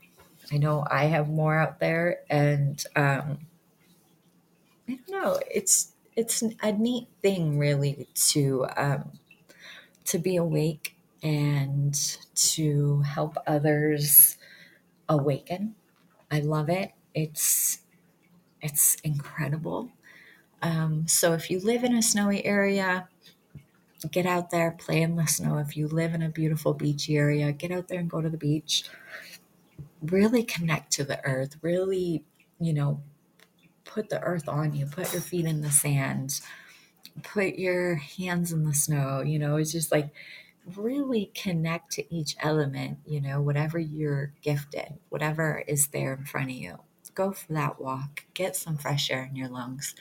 [0.52, 3.46] I know I have more out there, and um,
[4.88, 5.40] I don't know.
[5.50, 9.18] It's it's a neat thing, really, to um,
[10.06, 11.94] to be awake and
[12.34, 14.36] to help others
[15.08, 15.74] awaken.
[16.30, 16.92] I love it.
[17.14, 17.80] It's
[18.60, 19.90] it's incredible.
[20.62, 23.08] Um, so if you live in a snowy area,
[24.10, 25.58] get out there, play in the snow.
[25.58, 28.36] If you live in a beautiful beachy area, get out there and go to the
[28.36, 28.84] beach.
[30.02, 31.56] Really connect to the earth.
[31.62, 32.24] Really,
[32.58, 33.02] you know,
[33.84, 34.86] put the earth on you.
[34.86, 36.40] Put your feet in the sand.
[37.22, 39.22] Put your hands in the snow.
[39.22, 40.10] You know, it's just like
[40.74, 46.50] really connect to each element, you know, whatever you're gifted, whatever is there in front
[46.50, 46.78] of you.
[47.14, 49.94] Go for that walk, get some fresh air in your lungs.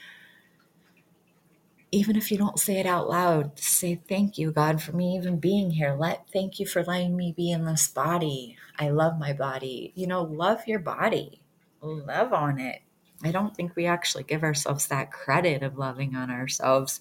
[1.92, 5.38] Even if you don't say it out loud, say thank you, God, for me even
[5.38, 5.96] being here.
[5.98, 8.58] Let thank you for letting me be in this body.
[8.78, 9.92] I love my body.
[9.94, 11.40] You know, love your body.
[11.80, 12.82] Love on it.
[13.22, 17.00] I don't think we actually give ourselves that credit of loving on ourselves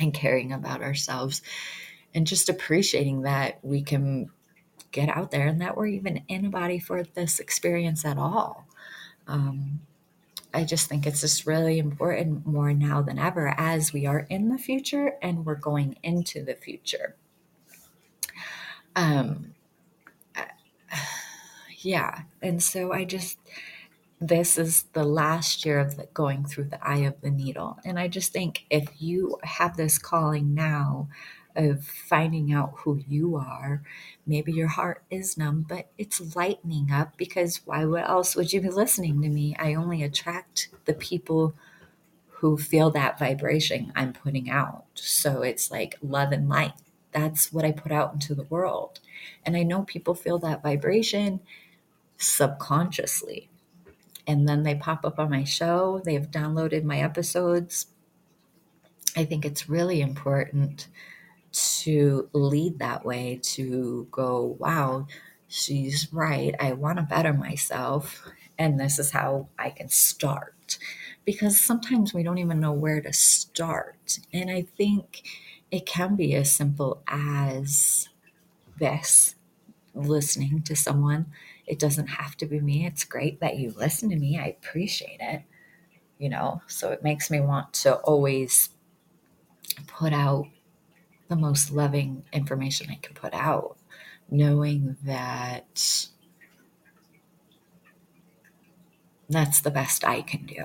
[0.00, 1.42] and caring about ourselves
[2.14, 4.30] and just appreciating that we can
[4.90, 8.66] get out there and that we're even in a body for this experience at all.
[9.26, 9.80] Um,
[10.52, 14.50] I just think it's just really important more now than ever as we are in
[14.50, 17.16] the future and we're going into the future.
[18.94, 19.54] Um,
[21.78, 23.38] yeah, and so I just
[24.26, 27.98] this is the last year of the, going through the eye of the needle, and
[27.98, 31.08] I just think if you have this calling now
[31.56, 33.82] of finding out who you are.
[34.26, 38.70] Maybe your heart is numb, but it's lightening up because why else would you be
[38.70, 39.56] listening to me?
[39.58, 41.54] I only attract the people
[42.38, 44.84] who feel that vibration I'm putting out.
[44.94, 46.72] So it's like love and light.
[47.12, 49.00] That's what I put out into the world.
[49.46, 51.40] And I know people feel that vibration
[52.18, 53.48] subconsciously.
[54.26, 57.86] And then they pop up on my show, they've downloaded my episodes.
[59.16, 60.88] I think it's really important
[61.52, 65.06] to lead that way, to go, wow,
[65.48, 66.54] she's right.
[66.58, 68.26] I want to better myself.
[68.58, 70.78] And this is how I can start.
[71.24, 74.18] Because sometimes we don't even know where to start.
[74.32, 75.22] And I think
[75.70, 78.08] it can be as simple as
[78.78, 79.34] this
[79.94, 81.26] listening to someone.
[81.66, 82.86] It doesn't have to be me.
[82.86, 84.38] It's great that you listen to me.
[84.38, 85.42] I appreciate it.
[86.18, 88.70] You know, so it makes me want to always
[89.86, 90.46] put out
[91.28, 93.76] the most loving information I can put out,
[94.30, 96.08] knowing that
[99.28, 100.64] that's the best I can do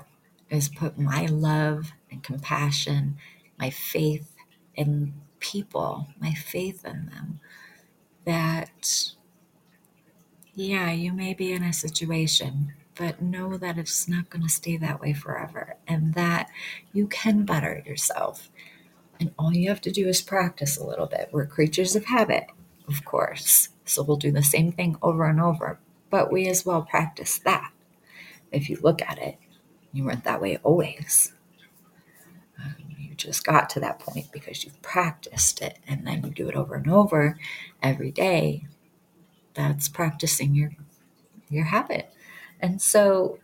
[0.50, 3.18] is put my love and compassion,
[3.58, 4.36] my faith
[4.76, 7.40] in people, my faith in them.
[8.26, 9.14] That,
[10.60, 14.78] yeah, you may be in a situation, but know that it's not going to stay
[14.78, 16.50] that way forever and that
[16.94, 18.50] you can better yourself
[19.20, 21.30] and all you have to do is practice a little bit.
[21.32, 22.48] We're creatures of habit,
[22.88, 23.70] of course.
[23.86, 25.80] So we'll do the same thing over and over.
[26.10, 27.72] But we as well practice that.
[28.52, 29.38] If you look at it,
[29.92, 31.34] you weren't that way always.
[32.58, 36.50] Um, you just got to that point because you've practiced it and then you do
[36.50, 37.38] it over and over
[37.84, 38.68] every day.
[39.60, 40.72] That's practicing your
[41.50, 42.14] your habit.
[42.60, 43.40] And so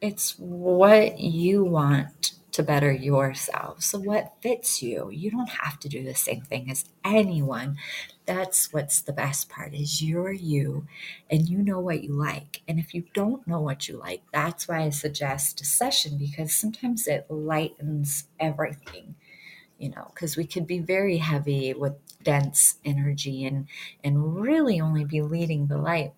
[0.00, 3.82] it's what you want to better yourself.
[3.82, 5.10] So, what fits you?
[5.10, 7.78] You don't have to do the same thing as anyone.
[8.26, 10.86] That's what's the best part is you're you
[11.30, 12.62] and you know what you like.
[12.68, 16.54] And if you don't know what you like, that's why I suggest a session because
[16.54, 19.16] sometimes it lightens everything.
[19.78, 21.94] You know, because we could be very heavy with
[22.24, 23.68] dense energy and
[24.02, 26.14] and really only be leading the light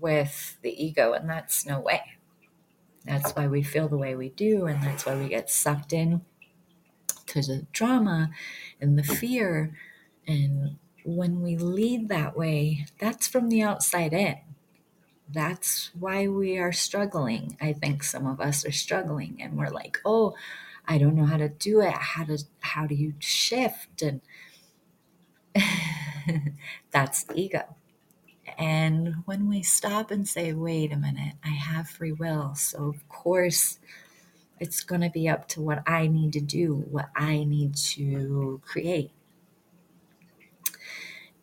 [0.00, 2.02] with the ego, and that's no way.
[3.04, 6.22] That's why we feel the way we do, and that's why we get sucked in
[7.26, 8.30] to the drama
[8.80, 9.76] and the fear.
[10.26, 14.38] And when we lead that way, that's from the outside in.
[15.28, 17.56] That's why we are struggling.
[17.60, 20.34] I think some of us are struggling, and we're like, oh,
[20.86, 21.94] I don't know how to do it.
[21.94, 24.02] How to how do you shift?
[24.02, 24.20] And
[26.90, 27.76] that's ego.
[28.58, 32.54] And when we stop and say, wait a minute, I have free will.
[32.54, 33.78] So, of course,
[34.60, 38.60] it's going to be up to what I need to do, what I need to
[38.64, 39.10] create.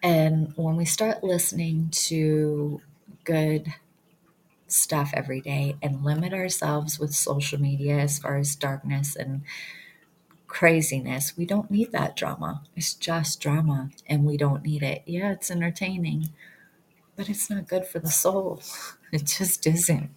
[0.03, 2.81] And when we start listening to
[3.23, 3.73] good
[4.67, 9.43] stuff every day and limit ourselves with social media as far as darkness and
[10.51, 12.61] craziness, we don't need that drama.
[12.75, 15.01] It's just drama and we don't need it.
[15.05, 16.33] Yeah, it's entertaining,
[17.15, 18.61] but it's not good for the soul.
[19.13, 20.11] It just isn't.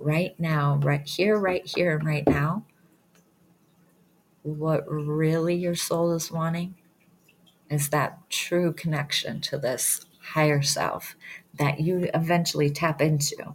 [0.00, 2.64] Right now, right here, right here, and right now,
[4.42, 6.74] what really your soul is wanting
[7.70, 11.14] is that true connection to this higher self
[11.54, 13.54] that you eventually tap into.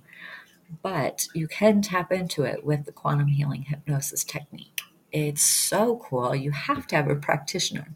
[0.82, 4.77] But you can tap into it with the quantum healing hypnosis technique.
[5.18, 6.36] It's so cool.
[6.36, 7.96] You have to have a practitioner.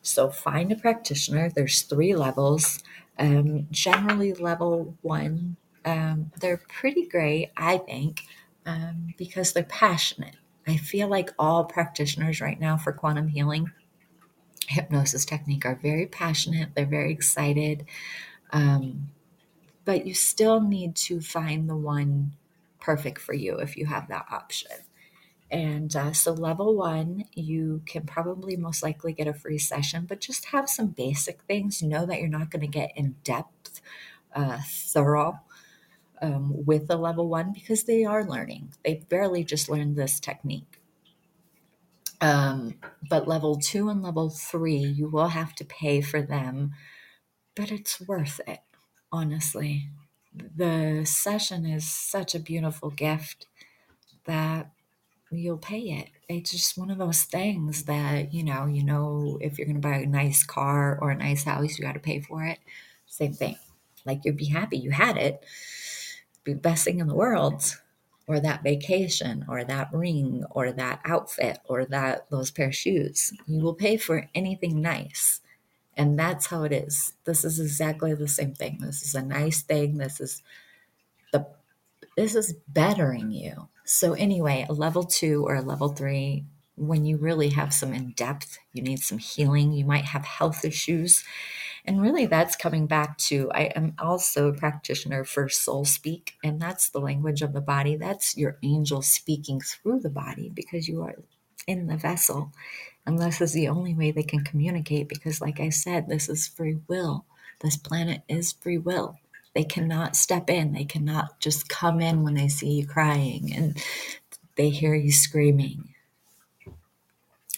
[0.00, 1.50] So find a practitioner.
[1.50, 2.82] There's three levels.
[3.18, 8.22] Um, generally, level one, um, they're pretty great, I think,
[8.64, 10.36] um, because they're passionate.
[10.66, 13.70] I feel like all practitioners right now for quantum healing
[14.68, 17.84] hypnosis technique are very passionate, they're very excited.
[18.50, 19.10] Um,
[19.84, 22.32] but you still need to find the one
[22.80, 24.70] perfect for you if you have that option.
[25.50, 30.20] And uh, so, level one, you can probably most likely get a free session, but
[30.20, 31.82] just have some basic things.
[31.82, 33.80] Know that you're not going to get in depth,
[34.34, 35.40] uh, thorough
[36.22, 38.74] um, with a level one because they are learning.
[38.84, 40.80] They barely just learned this technique.
[42.20, 42.74] Um,
[43.08, 46.72] but level two and level three, you will have to pay for them,
[47.54, 48.60] but it's worth it,
[49.12, 49.90] honestly.
[50.34, 53.46] The session is such a beautiful gift
[54.26, 54.70] that
[55.30, 56.08] you'll pay it.
[56.28, 59.88] It's just one of those things that, you know, you know, if you're going to
[59.88, 62.58] buy a nice car or a nice house, you got to pay for it.
[63.06, 63.56] Same thing.
[64.04, 65.44] Like you'd be happy you had it,
[66.44, 67.76] be the best thing in the world,
[68.28, 73.32] or that vacation, or that ring, or that outfit, or that those pair of shoes.
[73.46, 75.40] You will pay for anything nice.
[75.96, 77.14] And that's how it is.
[77.24, 78.78] This is exactly the same thing.
[78.80, 79.96] This is a nice thing.
[79.96, 80.42] This is
[82.16, 83.68] this is bettering you.
[83.84, 86.44] So anyway, a level 2 or a level 3
[86.76, 90.64] when you really have some in depth, you need some healing, you might have health
[90.64, 91.24] issues.
[91.84, 96.60] And really, that's coming back to I am also a practitioner for soul speak, and
[96.60, 97.96] that's the language of the body.
[97.96, 101.14] That's your angel speaking through the body because you are
[101.66, 102.52] in the vessel.
[103.06, 106.48] And this is the only way they can communicate because, like I said, this is
[106.48, 107.24] free will.
[107.60, 109.16] This planet is free will.
[109.56, 113.82] They cannot step in, they cannot just come in when they see you crying and
[114.56, 115.94] they hear you screaming.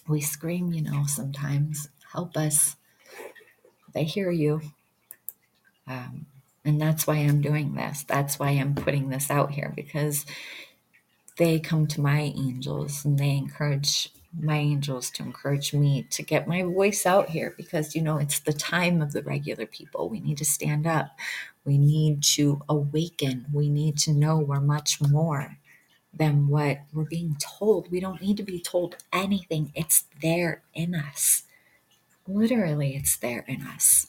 [0.07, 1.89] We scream, you know, sometimes.
[2.13, 2.77] Help us.
[3.95, 4.61] They hear you.
[5.89, 6.27] Um,
[6.65, 8.05] and that's why I'm doing this.
[8.05, 10.25] That's why I'm putting this out here because
[11.37, 16.49] they come to my angels and they encourage my angels to encourage me to get
[16.49, 20.09] my voice out here because you know it's the time of the regular people.
[20.09, 21.17] We need to stand up.
[21.65, 23.47] We need to awaken.
[23.53, 25.59] We need to know we're much more
[26.15, 27.91] than what we're being told.
[27.91, 29.73] We don't need to be told anything.
[29.75, 31.45] It's there in us.
[32.27, 34.09] Literally it's there in us.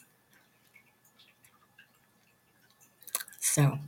[3.40, 3.78] So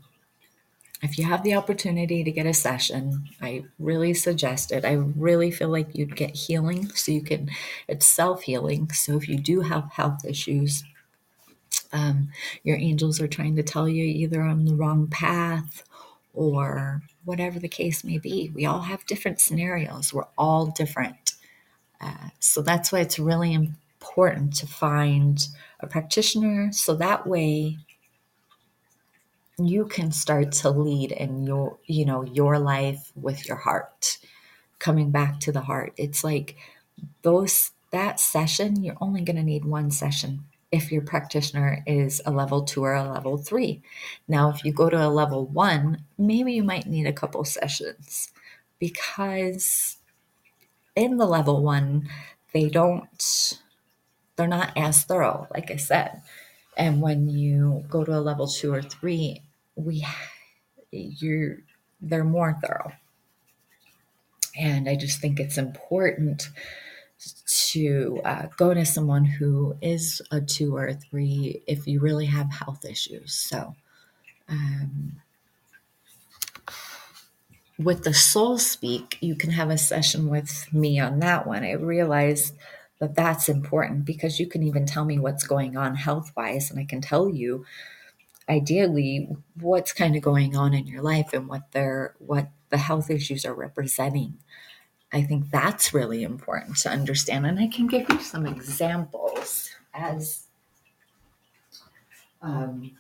[1.02, 4.84] if you have the opportunity to get a session, I really suggest it.
[4.84, 7.50] I really feel like you'd get healing so you can,
[7.88, 8.90] it's self healing.
[8.92, 10.84] So if you do have health issues,
[11.92, 12.30] um,
[12.62, 15.82] your angels are trying to tell you either on the wrong path
[16.34, 18.50] or whatever the case may be.
[18.54, 21.34] We all have different scenarios, we're all different.
[22.00, 25.46] Uh, so that's why it's really important to find
[25.80, 27.78] a practitioner so that way
[29.58, 34.18] you can start to lead in your you know your life with your heart
[34.78, 35.92] coming back to the heart.
[35.96, 36.56] It's like
[37.22, 42.30] those that session you're only going to need one session if your practitioner is a
[42.30, 43.82] level 2 or a level 3
[44.28, 48.32] now if you go to a level 1 maybe you might need a couple sessions
[48.78, 49.98] because
[50.96, 52.08] in the level 1
[52.52, 53.60] they don't
[54.36, 56.22] they're not as thorough like i said
[56.76, 59.42] and when you go to a level two or three
[59.76, 60.06] we
[60.90, 61.58] you're
[62.00, 62.92] they're more thorough
[64.58, 66.48] and i just think it's important
[67.46, 72.26] to uh, go to someone who is a two or a three if you really
[72.26, 73.74] have health issues so
[74.48, 75.20] um,
[77.78, 81.64] with the soul speak, you can have a session with me on that one.
[81.64, 82.54] I realized
[83.02, 86.78] that that's important because you can even tell me what's going on health wise, and
[86.78, 87.66] I can tell you
[88.48, 89.28] ideally
[89.60, 93.44] what's kind of going on in your life and what they're what the health issues
[93.44, 94.38] are representing.
[95.12, 100.46] I think that's really important to understand, and I can give you some examples as
[102.40, 102.92] um,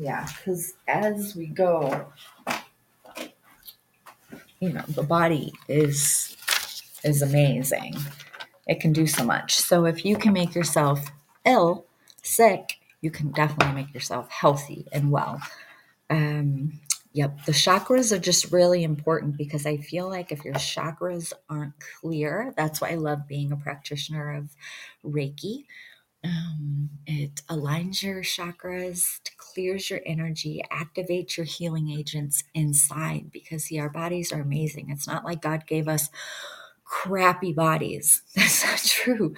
[0.00, 2.06] yeah, because as we go,
[4.58, 6.36] you know, the body is
[7.04, 7.96] is amazing.
[8.66, 9.56] It can do so much.
[9.56, 11.10] So if you can make yourself
[11.44, 11.84] ill,
[12.22, 15.42] sick, you can definitely make yourself healthy and well.
[16.08, 16.80] Um,
[17.12, 21.74] yep, the chakras are just really important because I feel like if your chakras aren't
[22.00, 24.48] clear, that's why I love being a practitioner of
[25.04, 25.64] Reiki.
[26.24, 33.78] Um, it aligns your chakras, clears your energy, activates your healing agents inside because see,
[33.78, 34.90] our bodies are amazing.
[34.90, 36.10] It's not like God gave us
[36.84, 38.22] crappy bodies.
[38.36, 39.34] That's not true.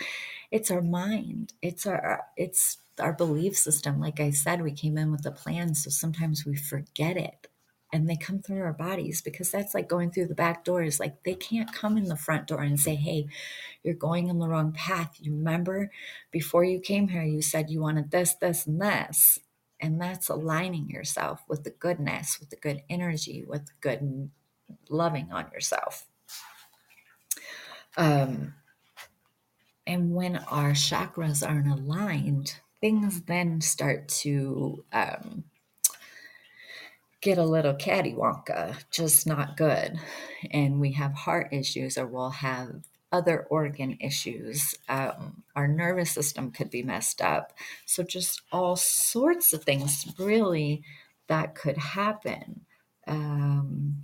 [0.50, 1.54] It's our mind.
[1.62, 4.00] It's our it's our belief system.
[4.00, 7.48] Like I said, we came in with a plan, so sometimes we forget it.
[7.92, 10.98] And they come through our bodies because that's like going through the back doors.
[10.98, 13.26] Like they can't come in the front door and say, Hey,
[13.82, 15.16] you're going in the wrong path.
[15.20, 15.90] You remember
[16.30, 19.38] before you came here, you said you wanted this, this, and this.
[19.78, 24.30] And that's aligning yourself with the goodness, with the good energy, with good
[24.88, 26.06] loving on yourself.
[27.96, 28.54] Um,
[29.86, 35.44] and when our chakras aren't aligned, things then start to um,
[37.22, 39.98] get a little cattywonka, just not good.
[40.50, 44.74] And we have heart issues, or we'll have other organ issues.
[44.88, 47.52] Um, our nervous system could be messed up.
[47.86, 50.82] So, just all sorts of things really
[51.28, 52.62] that could happen.
[53.06, 54.02] Um,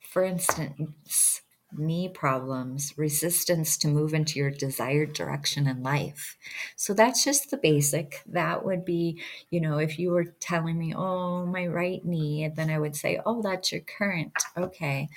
[0.00, 1.42] for instance,
[1.72, 6.36] knee problems, resistance to move into your desired direction in life.
[6.76, 8.22] So that's just the basic.
[8.26, 12.70] That would be, you know, if you were telling me, oh, my right knee, then
[12.70, 14.32] I would say, oh, that's your current.
[14.56, 15.08] Okay.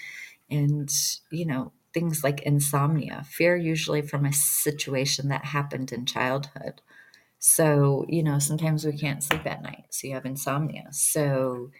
[0.50, 0.92] And,
[1.32, 6.82] you know, things like insomnia, fear usually from a situation that happened in childhood.
[7.40, 9.86] So, you know, sometimes we can't sleep at night.
[9.90, 10.88] So you have insomnia.
[10.92, 11.72] So,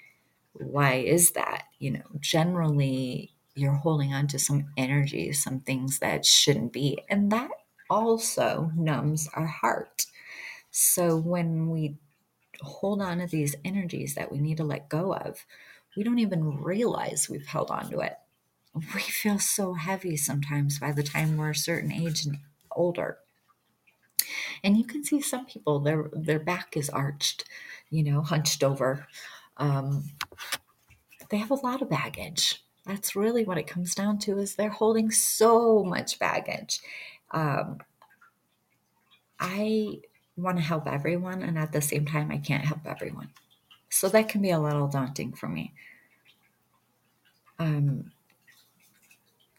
[0.54, 1.64] why is that?
[1.80, 7.00] You know, generally you're holding on to some energy, some things that shouldn't be.
[7.10, 7.50] And that
[7.90, 10.06] also numbs our heart.
[10.72, 11.98] So when we
[12.62, 15.46] hold on to these energies that we need to let go of,
[15.96, 18.16] we don't even realize we've held on to it.
[18.74, 22.38] We feel so heavy sometimes by the time we're a certain age and
[22.72, 23.18] older.
[24.64, 27.46] And you can see some people their their back is arched,
[27.90, 29.08] you know, hunched over.
[29.58, 30.12] Um,
[31.30, 34.70] they have a lot of baggage that's really what it comes down to is they're
[34.70, 36.80] holding so much baggage.
[37.32, 37.78] Um,
[39.40, 40.00] i
[40.36, 43.30] want to help everyone and at the same time i can't help everyone.
[43.90, 45.74] So that can be a little daunting for me.
[47.60, 48.12] Um,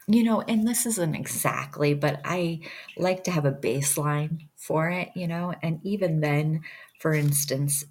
[0.09, 2.59] you know and this isn't exactly but i
[2.97, 6.63] like to have a baseline for it you know and even then
[6.99, 7.85] for instance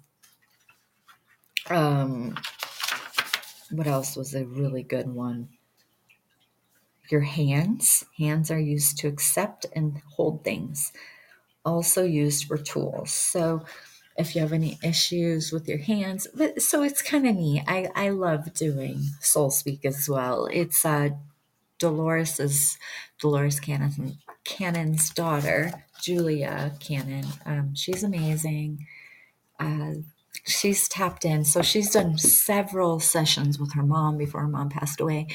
[1.70, 2.36] um
[3.70, 5.48] what else was a really good one?
[7.10, 8.04] Your hands.
[8.18, 10.92] Hands are used to accept and hold things,
[11.64, 13.12] also used for tools.
[13.12, 13.64] So
[14.16, 17.64] if you have any issues with your hands, but so it's kind of neat.
[17.66, 20.46] I, I love doing Soul Speak as well.
[20.52, 21.10] It's uh
[21.78, 22.78] Dolores's
[23.18, 27.24] Dolores Cannon Cannon's daughter, Julia Cannon.
[27.46, 28.86] Um, she's amazing.
[29.58, 29.94] Uh,
[30.46, 31.44] she's tapped in.
[31.44, 35.28] So she's done several sessions with her mom before her mom passed away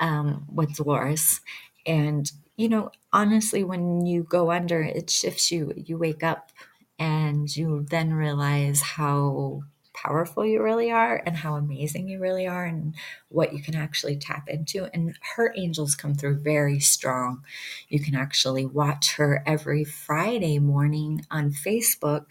[0.00, 1.40] um, with Dolores.
[1.86, 5.72] And, you know, honestly, when you go under, it shifts you.
[5.76, 6.50] You wake up
[6.98, 9.62] and you then realize how
[9.92, 12.94] powerful you really are and how amazing you really are and
[13.28, 14.88] what you can actually tap into.
[14.94, 17.42] And her angels come through very strong.
[17.88, 22.26] You can actually watch her every Friday morning on Facebook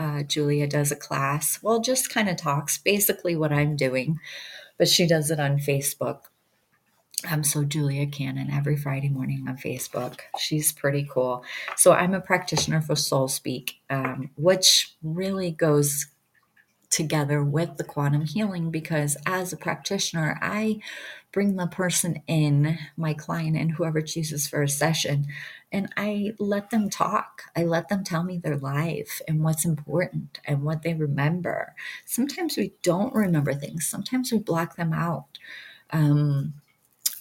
[0.00, 1.58] uh, Julia does a class.
[1.62, 4.18] Well, just kind of talks basically what I'm doing,
[4.78, 6.22] but she does it on Facebook.
[7.30, 10.20] Um, so Julia Cannon every Friday morning on Facebook.
[10.38, 11.44] She's pretty cool.
[11.76, 16.06] So I'm a practitioner for Soul Speak, um, which really goes
[16.90, 20.80] together with the quantum healing because as a practitioner, I
[21.32, 25.26] bring the person in, my client and whoever chooses for a session,
[25.72, 27.44] and I let them talk.
[27.56, 31.74] I let them tell me their life and what's important and what they remember.
[32.04, 35.38] Sometimes we don't remember things, sometimes we block them out.
[35.92, 36.54] Um,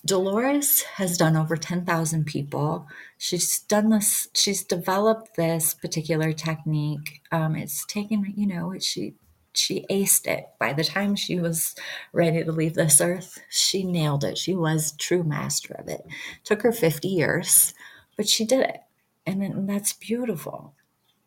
[0.05, 2.88] Dolores has done over 10,000 people.
[3.17, 7.22] She's done this, she's developed this particular technique.
[7.32, 9.15] Um, it's taken, you know, she
[9.60, 10.47] she aced it.
[10.60, 11.76] By the time she was
[12.14, 14.38] ready to leave this earth, she nailed it.
[14.38, 16.01] She was true master of it.
[16.43, 17.74] Took her 50 years,
[18.18, 18.82] but she did it.
[19.26, 20.74] And, and that's beautiful.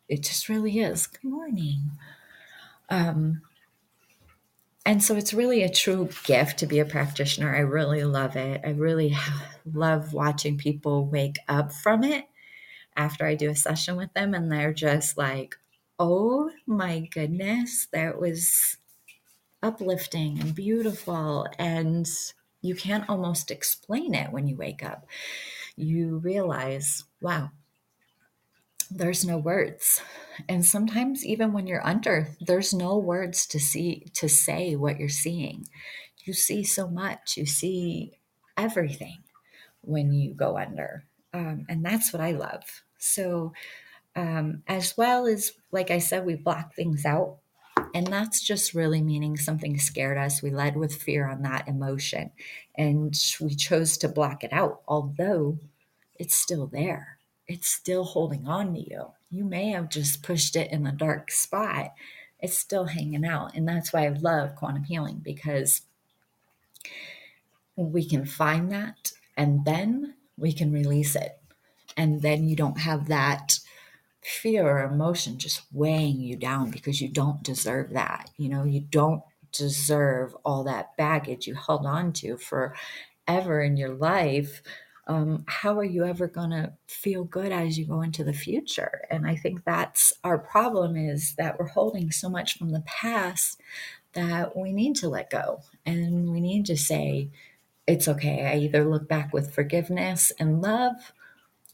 [0.09, 1.07] It just really is.
[1.07, 1.93] Good morning.
[2.91, 3.43] Um,
[4.85, 7.55] and so it's really a true gift to be a practitioner.
[7.55, 8.63] I really love it.
[8.65, 9.17] I really
[9.73, 12.25] love watching people wake up from it
[12.97, 15.57] after I do a session with them and they're just like,
[16.03, 18.77] oh my goodness, that was
[19.63, 21.47] uplifting and beautiful.
[21.61, 22.09] And
[22.61, 25.07] you can't almost explain it when you wake up.
[25.77, 27.51] You realize, wow,
[28.91, 30.03] there's no words.
[30.49, 35.09] And sometimes even when you're under, there's no words to see to say what you're
[35.09, 35.69] seeing.
[36.25, 37.37] You see so much.
[37.37, 38.19] You see
[38.57, 39.23] everything
[39.83, 41.05] when you go under.
[41.33, 42.65] Um, and that's what I love.
[42.99, 43.53] So
[44.15, 47.39] um, as well as, like I said, we block things out.
[47.95, 50.43] And that's just really meaning something scared us.
[50.43, 52.31] We led with fear on that emotion
[52.77, 55.59] and we chose to block it out, although
[56.19, 57.19] it's still there.
[57.47, 59.13] It's still holding on to you.
[59.31, 61.93] You may have just pushed it in a dark spot.
[62.41, 63.55] It's still hanging out.
[63.55, 65.83] And that's why I love quantum healing because
[67.77, 71.39] we can find that and then we can release it.
[71.97, 73.59] And then you don't have that
[74.23, 78.31] fear or emotion just weighing you down because you don't deserve that.
[78.37, 83.95] You know, you don't deserve all that baggage you held on to forever in your
[83.95, 84.63] life.
[85.09, 89.03] Um, how are you ever going to feel good as you go into the future?
[89.11, 93.61] And I think that's our problem is that we're holding so much from the past
[94.13, 97.31] that we need to let go and we need to say,
[97.89, 98.47] it's okay.
[98.47, 101.13] I either look back with forgiveness and love,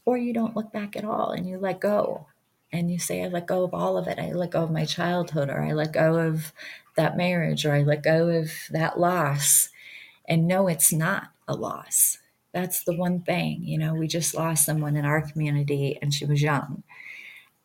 [0.05, 2.25] or you don't look back at all and you let go
[2.71, 4.19] and you say, I let go of all of it.
[4.19, 6.53] I let go of my childhood, or I let go of
[6.95, 9.69] that marriage, or I let go of that loss.
[10.27, 12.19] And no, it's not a loss.
[12.51, 13.63] That's the one thing.
[13.63, 16.83] You know, we just lost someone in our community and she was young.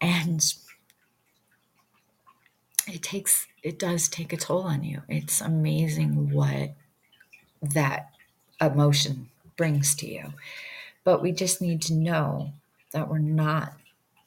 [0.00, 0.42] And
[2.86, 5.02] it takes, it does take a toll on you.
[5.08, 6.74] It's amazing what
[7.62, 8.10] that
[8.60, 10.34] emotion brings to you.
[11.02, 12.52] But we just need to know
[12.92, 13.74] that we're not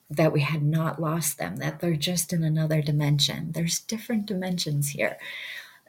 [0.10, 3.51] that we had not lost them, that they're just in another dimension.
[3.51, 5.18] There's different dimensions here.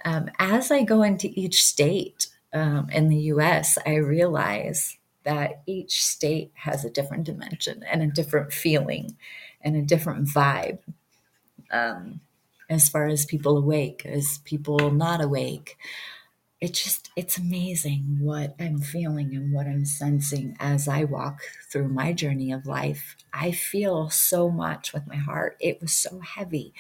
[0.05, 6.03] Um, as I go into each state um, in the US, I realize that each
[6.05, 9.17] state has a different dimension and a different feeling
[9.61, 10.79] and a different vibe.
[11.71, 12.21] Um,
[12.71, 15.77] as far as people awake, as people not awake,
[16.61, 21.41] it just it's amazing what i'm feeling and what i'm sensing as i walk
[21.71, 23.17] through my journey of life.
[23.33, 25.57] I feel so much with my heart.
[25.61, 26.73] It was so heavy.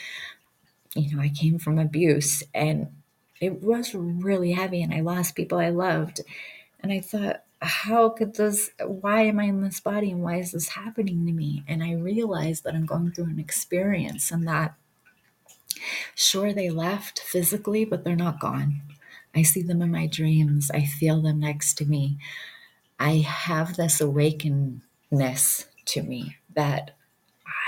[0.94, 2.88] You know i came from abuse and
[3.40, 6.20] it was really heavy and i lost people i loved.
[6.80, 10.52] And i thought how could this why am i in this body and why is
[10.52, 11.64] this happening to me?
[11.68, 14.74] And i realized that i'm going through an experience and that
[16.16, 18.82] sure they left physically but they're not gone
[19.39, 20.68] I see them in my dreams.
[20.70, 22.18] I feel them next to me.
[22.99, 26.97] I have this awakenedness to me that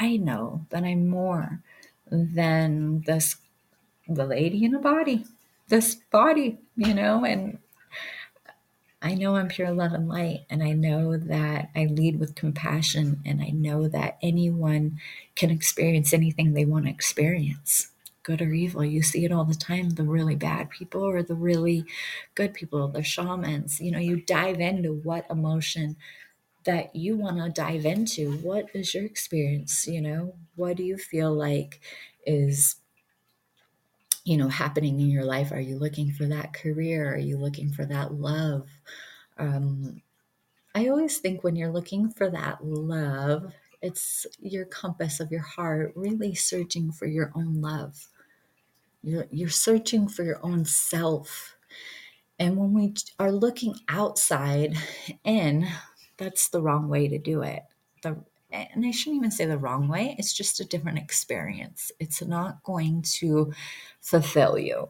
[0.00, 1.60] I know that I'm more
[2.10, 3.36] than this
[4.08, 5.24] the lady in a body,
[5.68, 7.58] this body, you know, and
[9.00, 13.20] I know I'm pure love and light, and I know that I lead with compassion,
[13.24, 14.98] and I know that anyone
[15.36, 17.92] can experience anything they want to experience
[18.30, 18.84] good or evil.
[18.84, 21.84] You see it all the time the really bad people or the really
[22.36, 23.80] good people, the shamans.
[23.80, 25.96] You know, you dive into what emotion
[26.64, 28.34] that you want to dive into.
[28.38, 29.88] What is your experience?
[29.88, 31.80] You know, what do you feel like
[32.24, 32.76] is
[34.22, 37.72] you know happening in your life are you looking for that career are you looking
[37.72, 38.68] for that love
[39.38, 40.02] um,
[40.74, 45.92] i always think when you're looking for that love it's your compass of your heart
[45.96, 48.08] really searching for your own love.
[49.02, 51.56] You're, you're searching for your own self.
[52.38, 54.74] And when we are looking outside
[55.24, 55.68] in,
[56.16, 57.62] that's the wrong way to do it.
[58.02, 58.16] The,
[58.52, 61.92] and I shouldn't even say the wrong way, it's just a different experience.
[62.00, 63.52] It's not going to
[64.00, 64.88] fulfill you.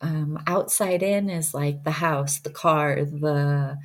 [0.00, 3.76] Um, outside in is like the house, the car, the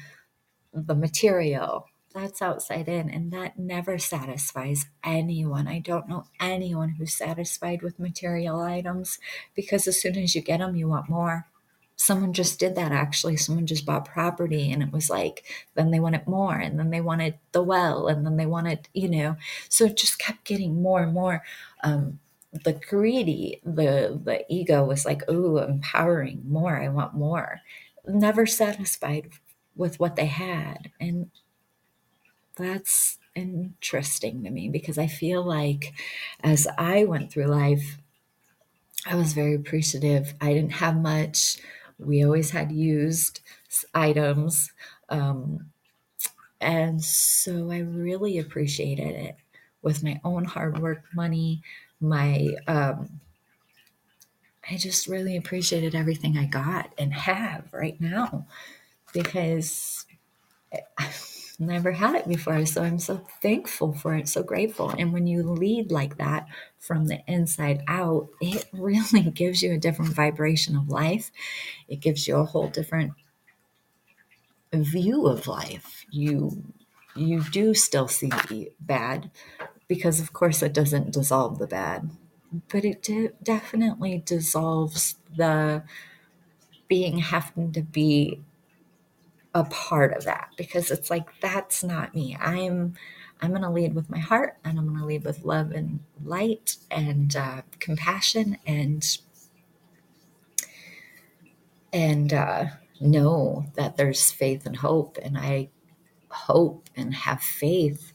[0.73, 1.85] the material.
[2.13, 5.67] That's outside in, and that never satisfies anyone.
[5.67, 9.17] I don't know anyone who's satisfied with material items
[9.55, 11.47] because as soon as you get them, you want more.
[11.95, 13.37] Someone just did that actually.
[13.37, 15.43] Someone just bought property and it was like
[15.73, 19.09] then they wanted more and then they wanted the well and then they wanted you
[19.09, 19.35] know.
[19.69, 21.43] So it just kept getting more and more
[21.83, 22.19] um,
[22.51, 26.79] the greedy the the ego was like oh empowering more.
[26.79, 27.61] I want more.
[28.07, 29.29] Never satisfied
[29.75, 31.31] with what they had and
[32.55, 35.93] that's interesting to me because i feel like
[36.43, 37.97] as i went through life
[39.05, 40.33] I was very appreciative.
[40.41, 41.57] I didn't have much.
[41.99, 43.41] We always had used
[43.93, 44.71] items.
[45.09, 45.71] Um,
[46.61, 49.37] and so I really appreciated it
[49.81, 51.63] with my own hard work money.
[52.01, 53.21] My, um,
[54.69, 58.45] I just really appreciated everything I got and have right now
[59.13, 60.05] because
[61.63, 62.65] never had it before.
[62.65, 64.89] So I'm so thankful for it, so grateful.
[64.91, 66.47] And when you lead like that
[66.79, 71.31] from the inside out, it really gives you a different vibration of life.
[71.87, 73.13] It gives you a whole different
[74.73, 76.05] view of life.
[76.09, 76.63] You
[77.15, 79.29] you do still see the bad
[79.87, 82.09] because of course it doesn't dissolve the bad,
[82.69, 85.83] but it de- definitely dissolves the
[86.87, 88.41] being having to be
[89.53, 92.37] a part of that because it's like that's not me.
[92.39, 92.95] I'm
[93.41, 95.99] I'm going to lead with my heart and I'm going to lead with love and
[96.23, 99.05] light and uh, compassion and
[101.91, 102.65] and uh,
[103.01, 105.69] know that there's faith and hope and I
[106.29, 108.13] hope and have faith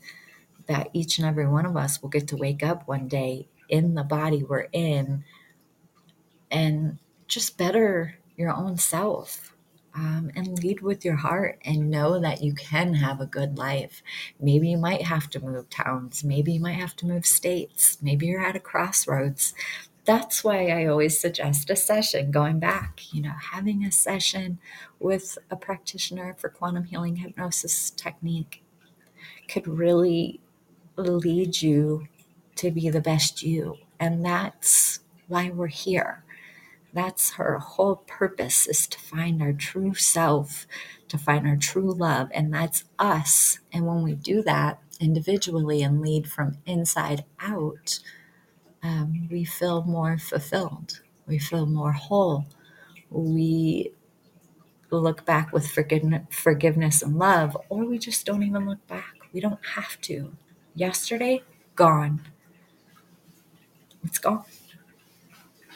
[0.66, 3.94] that each and every one of us will get to wake up one day in
[3.94, 5.24] the body we're in
[6.50, 9.54] and just better your own self
[9.98, 14.00] um, and lead with your heart and know that you can have a good life.
[14.38, 16.22] Maybe you might have to move towns.
[16.22, 17.98] Maybe you might have to move states.
[18.00, 19.54] Maybe you're at a crossroads.
[20.04, 24.58] That's why I always suggest a session going back, you know, having a session
[25.00, 28.62] with a practitioner for quantum healing hypnosis technique
[29.48, 30.40] could really
[30.96, 32.06] lead you
[32.54, 33.76] to be the best you.
[33.98, 36.24] And that's why we're here.
[36.92, 40.66] That's her whole purpose is to find our true self,
[41.08, 42.28] to find our true love.
[42.32, 43.58] And that's us.
[43.72, 48.00] And when we do that individually and lead from inside out,
[48.82, 51.02] um, we feel more fulfilled.
[51.26, 52.46] We feel more whole.
[53.10, 53.92] We
[54.90, 55.68] look back with
[56.30, 59.14] forgiveness and love, or we just don't even look back.
[59.32, 60.32] We don't have to.
[60.74, 61.42] Yesterday,
[61.76, 62.22] gone.
[64.04, 64.44] It's gone.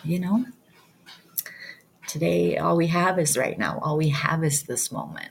[0.04, 0.46] You know?
[2.12, 3.78] Today, all we have is right now.
[3.80, 5.30] All we have is this moment.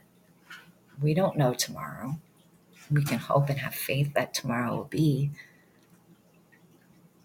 [1.00, 2.18] We don't know tomorrow.
[2.90, 5.30] We can hope and have faith that tomorrow will be.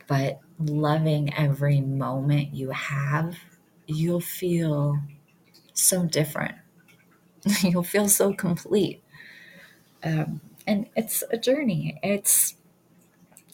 [0.07, 3.39] But loving every moment you have,
[3.87, 4.99] you'll feel
[5.73, 6.57] so different.
[7.63, 9.03] you'll feel so complete.
[10.05, 11.99] Um, and it's a journey.
[12.03, 12.57] It's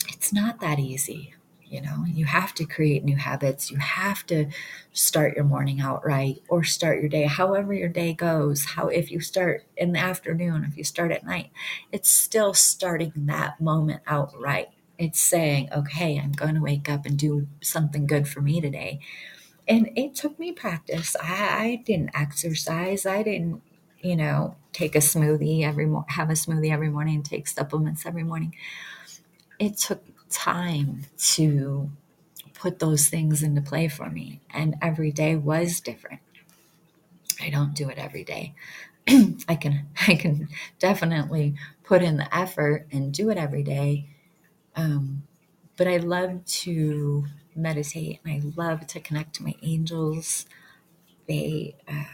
[0.09, 1.34] it's not that easy
[1.72, 3.70] you know you have to create new habits.
[3.70, 4.46] You have to
[4.92, 8.64] start your morning out right or start your day however your day goes.
[8.66, 11.50] How if you start in the afternoon if you start at night
[11.92, 14.68] it's still starting that moment out right
[14.98, 19.00] it's saying okay i'm going to wake up and do something good for me today.
[19.68, 21.16] And it took me practice.
[21.22, 23.06] I, I didn't exercise.
[23.06, 23.62] I didn't
[24.00, 28.24] you know take a smoothie every mo- have a smoothie every morning take supplements every
[28.24, 28.54] morning.
[29.58, 30.02] It took
[30.33, 31.91] time to
[32.55, 34.41] put those things into play for me.
[34.53, 36.20] And every day was different.
[37.43, 38.55] I don't do it every day.
[39.49, 41.55] I can I can definitely
[41.85, 44.09] put in the effort and do it every day.
[44.76, 45.24] Um,
[45.76, 50.47] but I love to meditate and I love to connect to my angels.
[51.28, 52.05] They uh,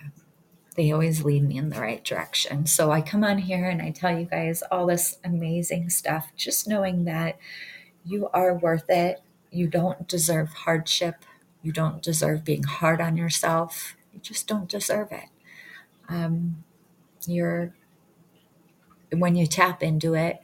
[0.76, 2.66] they always lead me in the right direction.
[2.66, 6.68] So I come on here and I tell you guys all this amazing stuff, just
[6.68, 7.38] knowing that
[8.08, 9.20] you are worth it.
[9.50, 11.24] You don't deserve hardship.
[11.62, 13.96] You don't deserve being hard on yourself.
[14.12, 15.28] You just don't deserve it.
[16.08, 16.64] Um,
[17.26, 17.74] you're
[19.12, 20.40] when you tap into it,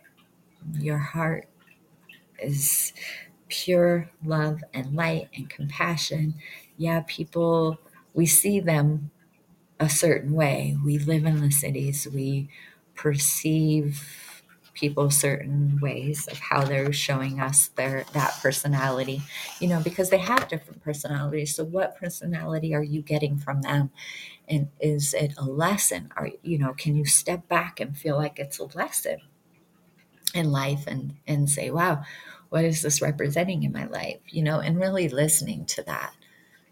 [0.78, 1.48] your heart
[2.38, 2.92] is
[3.48, 6.34] pure love and light and compassion.
[6.76, 7.78] Yeah, people,
[8.14, 9.10] we see them
[9.80, 10.76] a certain way.
[10.84, 12.48] We live in the cities, we
[12.94, 14.33] perceive
[14.74, 19.22] people certain ways of how they're showing us their that personality
[19.60, 21.54] you know because they have different personalities.
[21.54, 23.90] So what personality are you getting from them?
[24.48, 26.12] And is it a lesson?
[26.16, 29.18] Are you know can you step back and feel like it's a lesson
[30.34, 32.02] in life and and say wow
[32.50, 34.20] what is this representing in my life?
[34.28, 36.12] You know and really listening to that.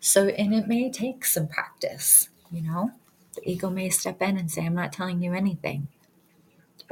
[0.00, 2.90] So and it may take some practice you know?
[3.34, 5.88] The ego may step in and say i'm not telling you anything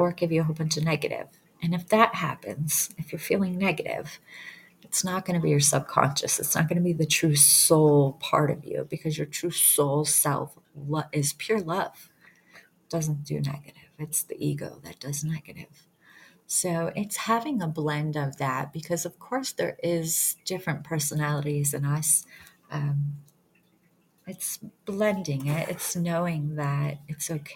[0.00, 1.28] or give you a whole bunch of negative
[1.62, 4.18] and if that happens if you're feeling negative
[4.82, 8.14] it's not going to be your subconscious it's not going to be the true soul
[8.20, 10.58] part of you because your true soul self
[11.12, 12.10] is pure love
[12.88, 15.86] doesn't do negative it's the ego that does negative
[16.52, 21.84] so it's having a blend of that because, of course, there is different personalities in
[21.84, 22.26] us.
[22.72, 23.18] Um,
[24.26, 25.68] it's blending it.
[25.68, 27.54] It's knowing that it's okay.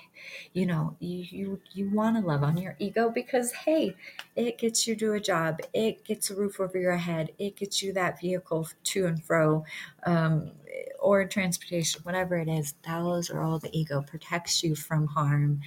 [0.53, 3.97] You know, you you, you want to love on your ego because hey,
[4.37, 5.61] it gets you to a job.
[5.72, 7.33] It gets a roof over your head.
[7.39, 9.64] It gets you that vehicle to and fro,
[10.05, 10.53] um,
[11.01, 12.75] or transportation, whatever it is.
[12.87, 15.61] Those are all the ego protects you from harm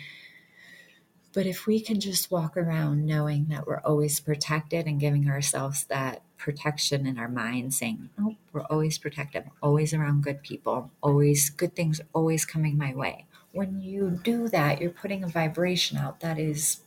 [1.34, 5.84] but if we can just walk around knowing that we're always protected and giving ourselves
[5.86, 11.49] that protection in our mind, saying, Oh, we're always protected, always around good people, always
[11.51, 13.26] good things always coming my way.
[13.52, 16.82] When you do that, you're putting a vibration out that is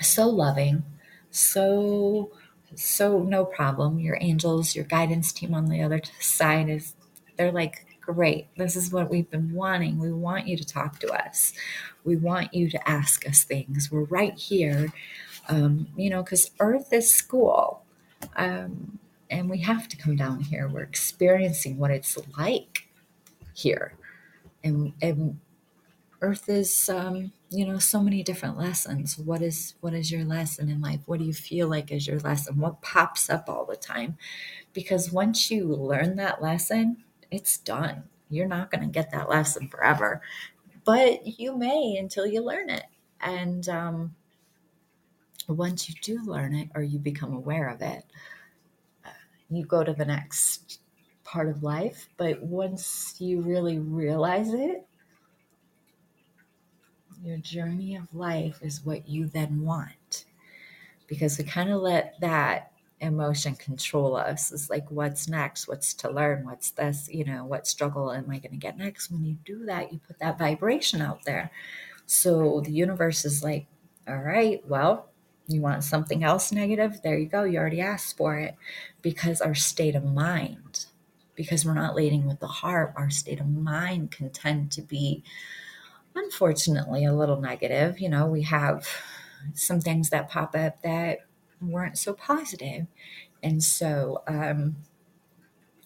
[0.00, 0.84] so loving,
[1.30, 2.30] so
[2.74, 3.98] so no problem.
[3.98, 6.94] Your angels, your guidance team on the other side is
[7.36, 8.48] they're like great.
[8.56, 9.98] This is what we've been wanting.
[9.98, 11.52] We want you to talk to us.
[12.04, 13.90] We want you to ask us things.
[13.90, 14.92] We're right here,
[15.48, 17.82] um, you know, because Earth is school.
[18.36, 18.98] Um,
[19.30, 20.68] and we have to come down here.
[20.68, 22.88] We're experiencing what it's like
[23.54, 23.94] here.
[24.64, 25.38] And, and
[26.20, 29.16] Earth is, um, you know, so many different lessons.
[29.18, 31.00] What is what is your lesson in life?
[31.06, 32.58] What do you feel like is your lesson?
[32.58, 34.16] What pops up all the time?
[34.72, 38.04] Because once you learn that lesson, it's done.
[38.30, 40.20] You're not going to get that lesson forever,
[40.84, 42.84] but you may until you learn it.
[43.20, 44.14] And um,
[45.48, 48.04] once you do learn it or you become aware of it,
[49.50, 50.80] you go to the next
[51.28, 52.08] part of life.
[52.16, 54.86] But once you really realize it,
[57.22, 60.24] your journey of life is what you then want.
[61.06, 64.52] Because we kind of let that emotion control us.
[64.52, 65.68] It's like, what's next?
[65.68, 66.44] What's to learn?
[66.44, 67.08] What's this?
[67.12, 69.10] You know, what struggle am I going to get next?
[69.10, 71.50] When you do that, you put that vibration out there.
[72.06, 73.66] So the universe is like,
[74.06, 75.10] all right, well,
[75.46, 77.00] you want something else negative?
[77.02, 77.44] There you go.
[77.44, 78.54] You already asked for it
[79.02, 80.86] because our state of mind,
[81.38, 85.22] because we're not leading with the heart, our state of mind can tend to be,
[86.16, 88.00] unfortunately, a little negative.
[88.00, 88.88] You know, we have
[89.54, 91.20] some things that pop up that
[91.60, 92.88] weren't so positive.
[93.40, 94.78] And so, um,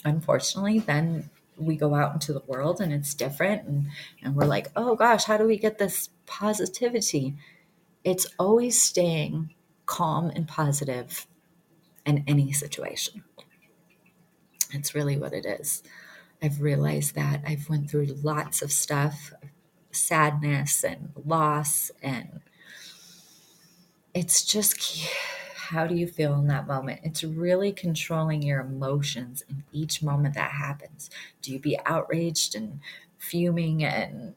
[0.06, 1.28] unfortunately, then
[1.58, 3.68] we go out into the world and it's different.
[3.68, 3.88] And,
[4.22, 7.34] and we're like, oh gosh, how do we get this positivity?
[8.04, 9.52] It's always staying
[9.84, 11.26] calm and positive
[12.06, 13.22] in any situation.
[14.72, 15.82] It's really what it is.
[16.42, 19.32] I've realized that I've went through lots of stuff,
[19.92, 22.40] sadness and loss and
[24.14, 24.78] it's just
[25.56, 27.00] how do you feel in that moment?
[27.02, 31.08] It's really controlling your emotions in each moment that happens.
[31.40, 32.80] Do you be outraged and
[33.18, 34.34] fuming and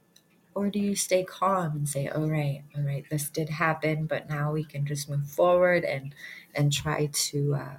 [0.55, 4.29] or do you stay calm and say, "All right, all right, this did happen, but
[4.29, 6.15] now we can just move forward and
[6.55, 7.77] and try to, uh,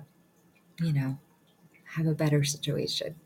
[0.80, 1.18] you know,
[1.96, 3.16] have a better situation."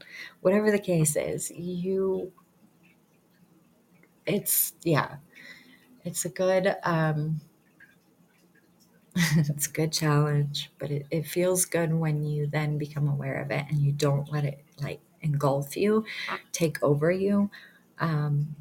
[0.41, 2.33] Whatever the case is, you,
[4.27, 5.16] it's yeah,
[6.05, 7.41] it's a good um,
[9.14, 13.51] it's a good challenge, but it, it feels good when you then become aware of
[13.51, 16.05] it and you don't let it like engulf you,
[16.53, 17.51] take over you.
[17.99, 18.55] Um,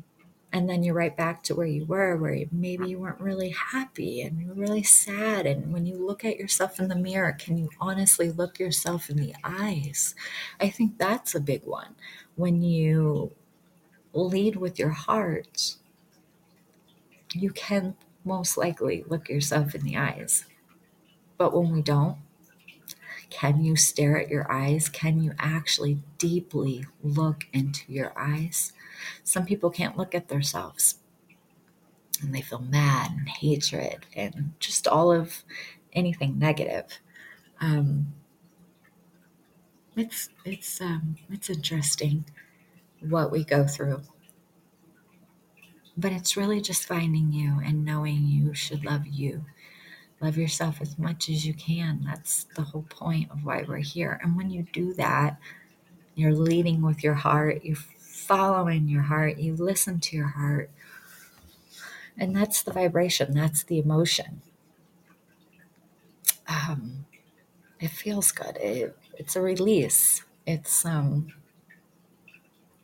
[0.51, 4.21] and then you're right back to where you were, where maybe you weren't really happy
[4.21, 5.45] and you were really sad.
[5.45, 9.17] And when you look at yourself in the mirror, can you honestly look yourself in
[9.17, 10.15] the eyes?
[10.59, 11.95] I think that's a big one.
[12.35, 13.31] When you
[14.13, 15.75] lead with your heart,
[17.33, 17.95] you can
[18.25, 20.45] most likely look yourself in the eyes.
[21.37, 22.17] But when we don't,
[23.29, 24.89] can you stare at your eyes?
[24.89, 28.73] Can you actually deeply look into your eyes?
[29.23, 30.95] Some people can't look at themselves
[32.21, 35.43] and they feel mad and hatred and just all of
[35.93, 36.99] anything negative.
[37.61, 38.13] Um,
[39.95, 42.25] it's it's um, it's interesting
[43.01, 44.01] what we go through,
[45.97, 49.45] but it's really just finding you and knowing you should love you
[50.21, 52.01] Love yourself as much as you can.
[52.05, 54.19] That's the whole point of why we're here.
[54.21, 55.39] And when you do that,
[56.15, 60.69] you're leading with your heart, you're following your heart, you listen to your heart.
[62.17, 64.41] And that's the vibration, that's the emotion.
[66.47, 67.05] Um,
[67.79, 68.57] it feels good.
[68.57, 70.23] It, it's a release.
[70.45, 71.31] It's um,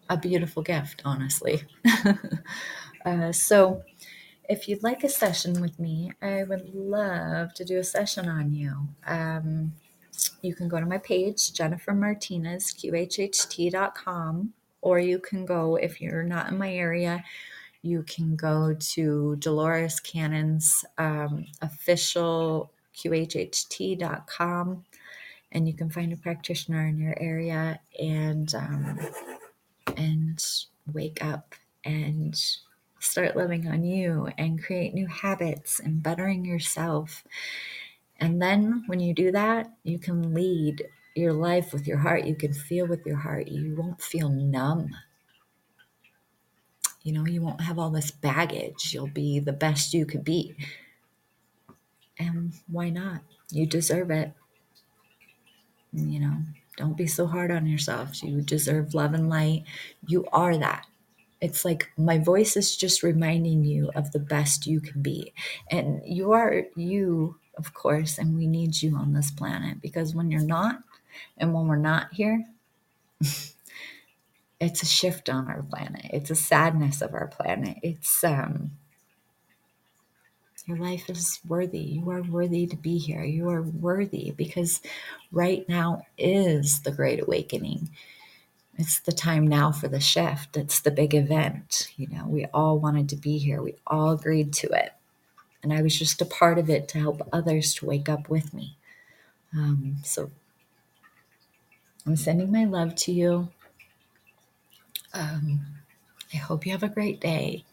[0.09, 1.63] a beautiful gift, honestly.
[3.05, 3.83] uh, so,
[4.49, 8.53] if you'd like a session with me, I would love to do a session on
[8.53, 8.87] you.
[9.05, 9.73] Um,
[10.41, 16.23] you can go to my page, Jennifer Martinez, QHHT.com, or you can go, if you're
[16.23, 17.23] not in my area,
[17.81, 24.85] you can go to Dolores Cannon's um, official QHHT.com
[25.51, 28.99] and you can find a practitioner in your area and um,
[29.95, 30.43] and
[30.91, 32.35] wake up and
[33.05, 37.23] start living on you and create new habits and bettering yourself.
[38.19, 40.83] And then when you do that, you can lead
[41.15, 42.25] your life with your heart.
[42.25, 43.47] You can feel with your heart.
[43.47, 44.89] You won't feel numb.
[47.03, 48.93] You know, you won't have all this baggage.
[48.93, 50.55] You'll be the best you could be.
[52.17, 53.21] And why not?
[53.51, 54.33] You deserve it.
[55.93, 56.37] You know,
[56.77, 58.23] don't be so hard on yourself.
[58.23, 59.63] You deserve love and light.
[60.07, 60.85] You are that.
[61.41, 65.33] It's like my voice is just reminding you of the best you can be.
[65.69, 70.31] And you are you, of course, and we need you on this planet because when
[70.31, 70.79] you're not,
[71.37, 72.45] and when we're not here,
[74.59, 76.05] it's a shift on our planet.
[76.13, 77.77] It's a sadness of our planet.
[77.83, 78.71] It's um
[80.67, 81.79] your life is worthy.
[81.79, 83.23] You are worthy to be here.
[83.23, 84.81] You are worthy because
[85.31, 87.89] right now is the great awakening.
[88.77, 90.57] It's the time now for the shift.
[90.57, 91.91] It's the big event.
[91.95, 93.61] You know, we all wanted to be here.
[93.61, 94.93] We all agreed to it.
[95.63, 98.53] And I was just a part of it to help others to wake up with
[98.53, 98.77] me.
[99.53, 100.31] Um, so
[102.05, 103.49] I'm sending my love to you.
[105.13, 105.61] Um,
[106.33, 107.63] I hope you have a great day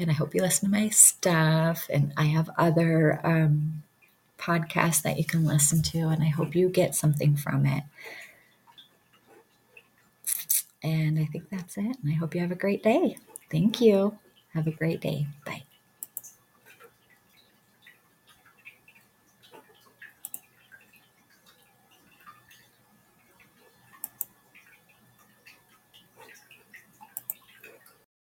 [0.00, 1.86] and I hope you listen to my stuff.
[1.90, 3.82] And I have other um,
[4.38, 7.84] podcasts that you can listen to, and I hope you get something from it.
[10.82, 11.96] And I think that's it.
[12.02, 13.16] And I hope you have a great day.
[13.50, 14.18] Thank you.
[14.54, 15.26] Have a great day.
[15.44, 15.69] Bye.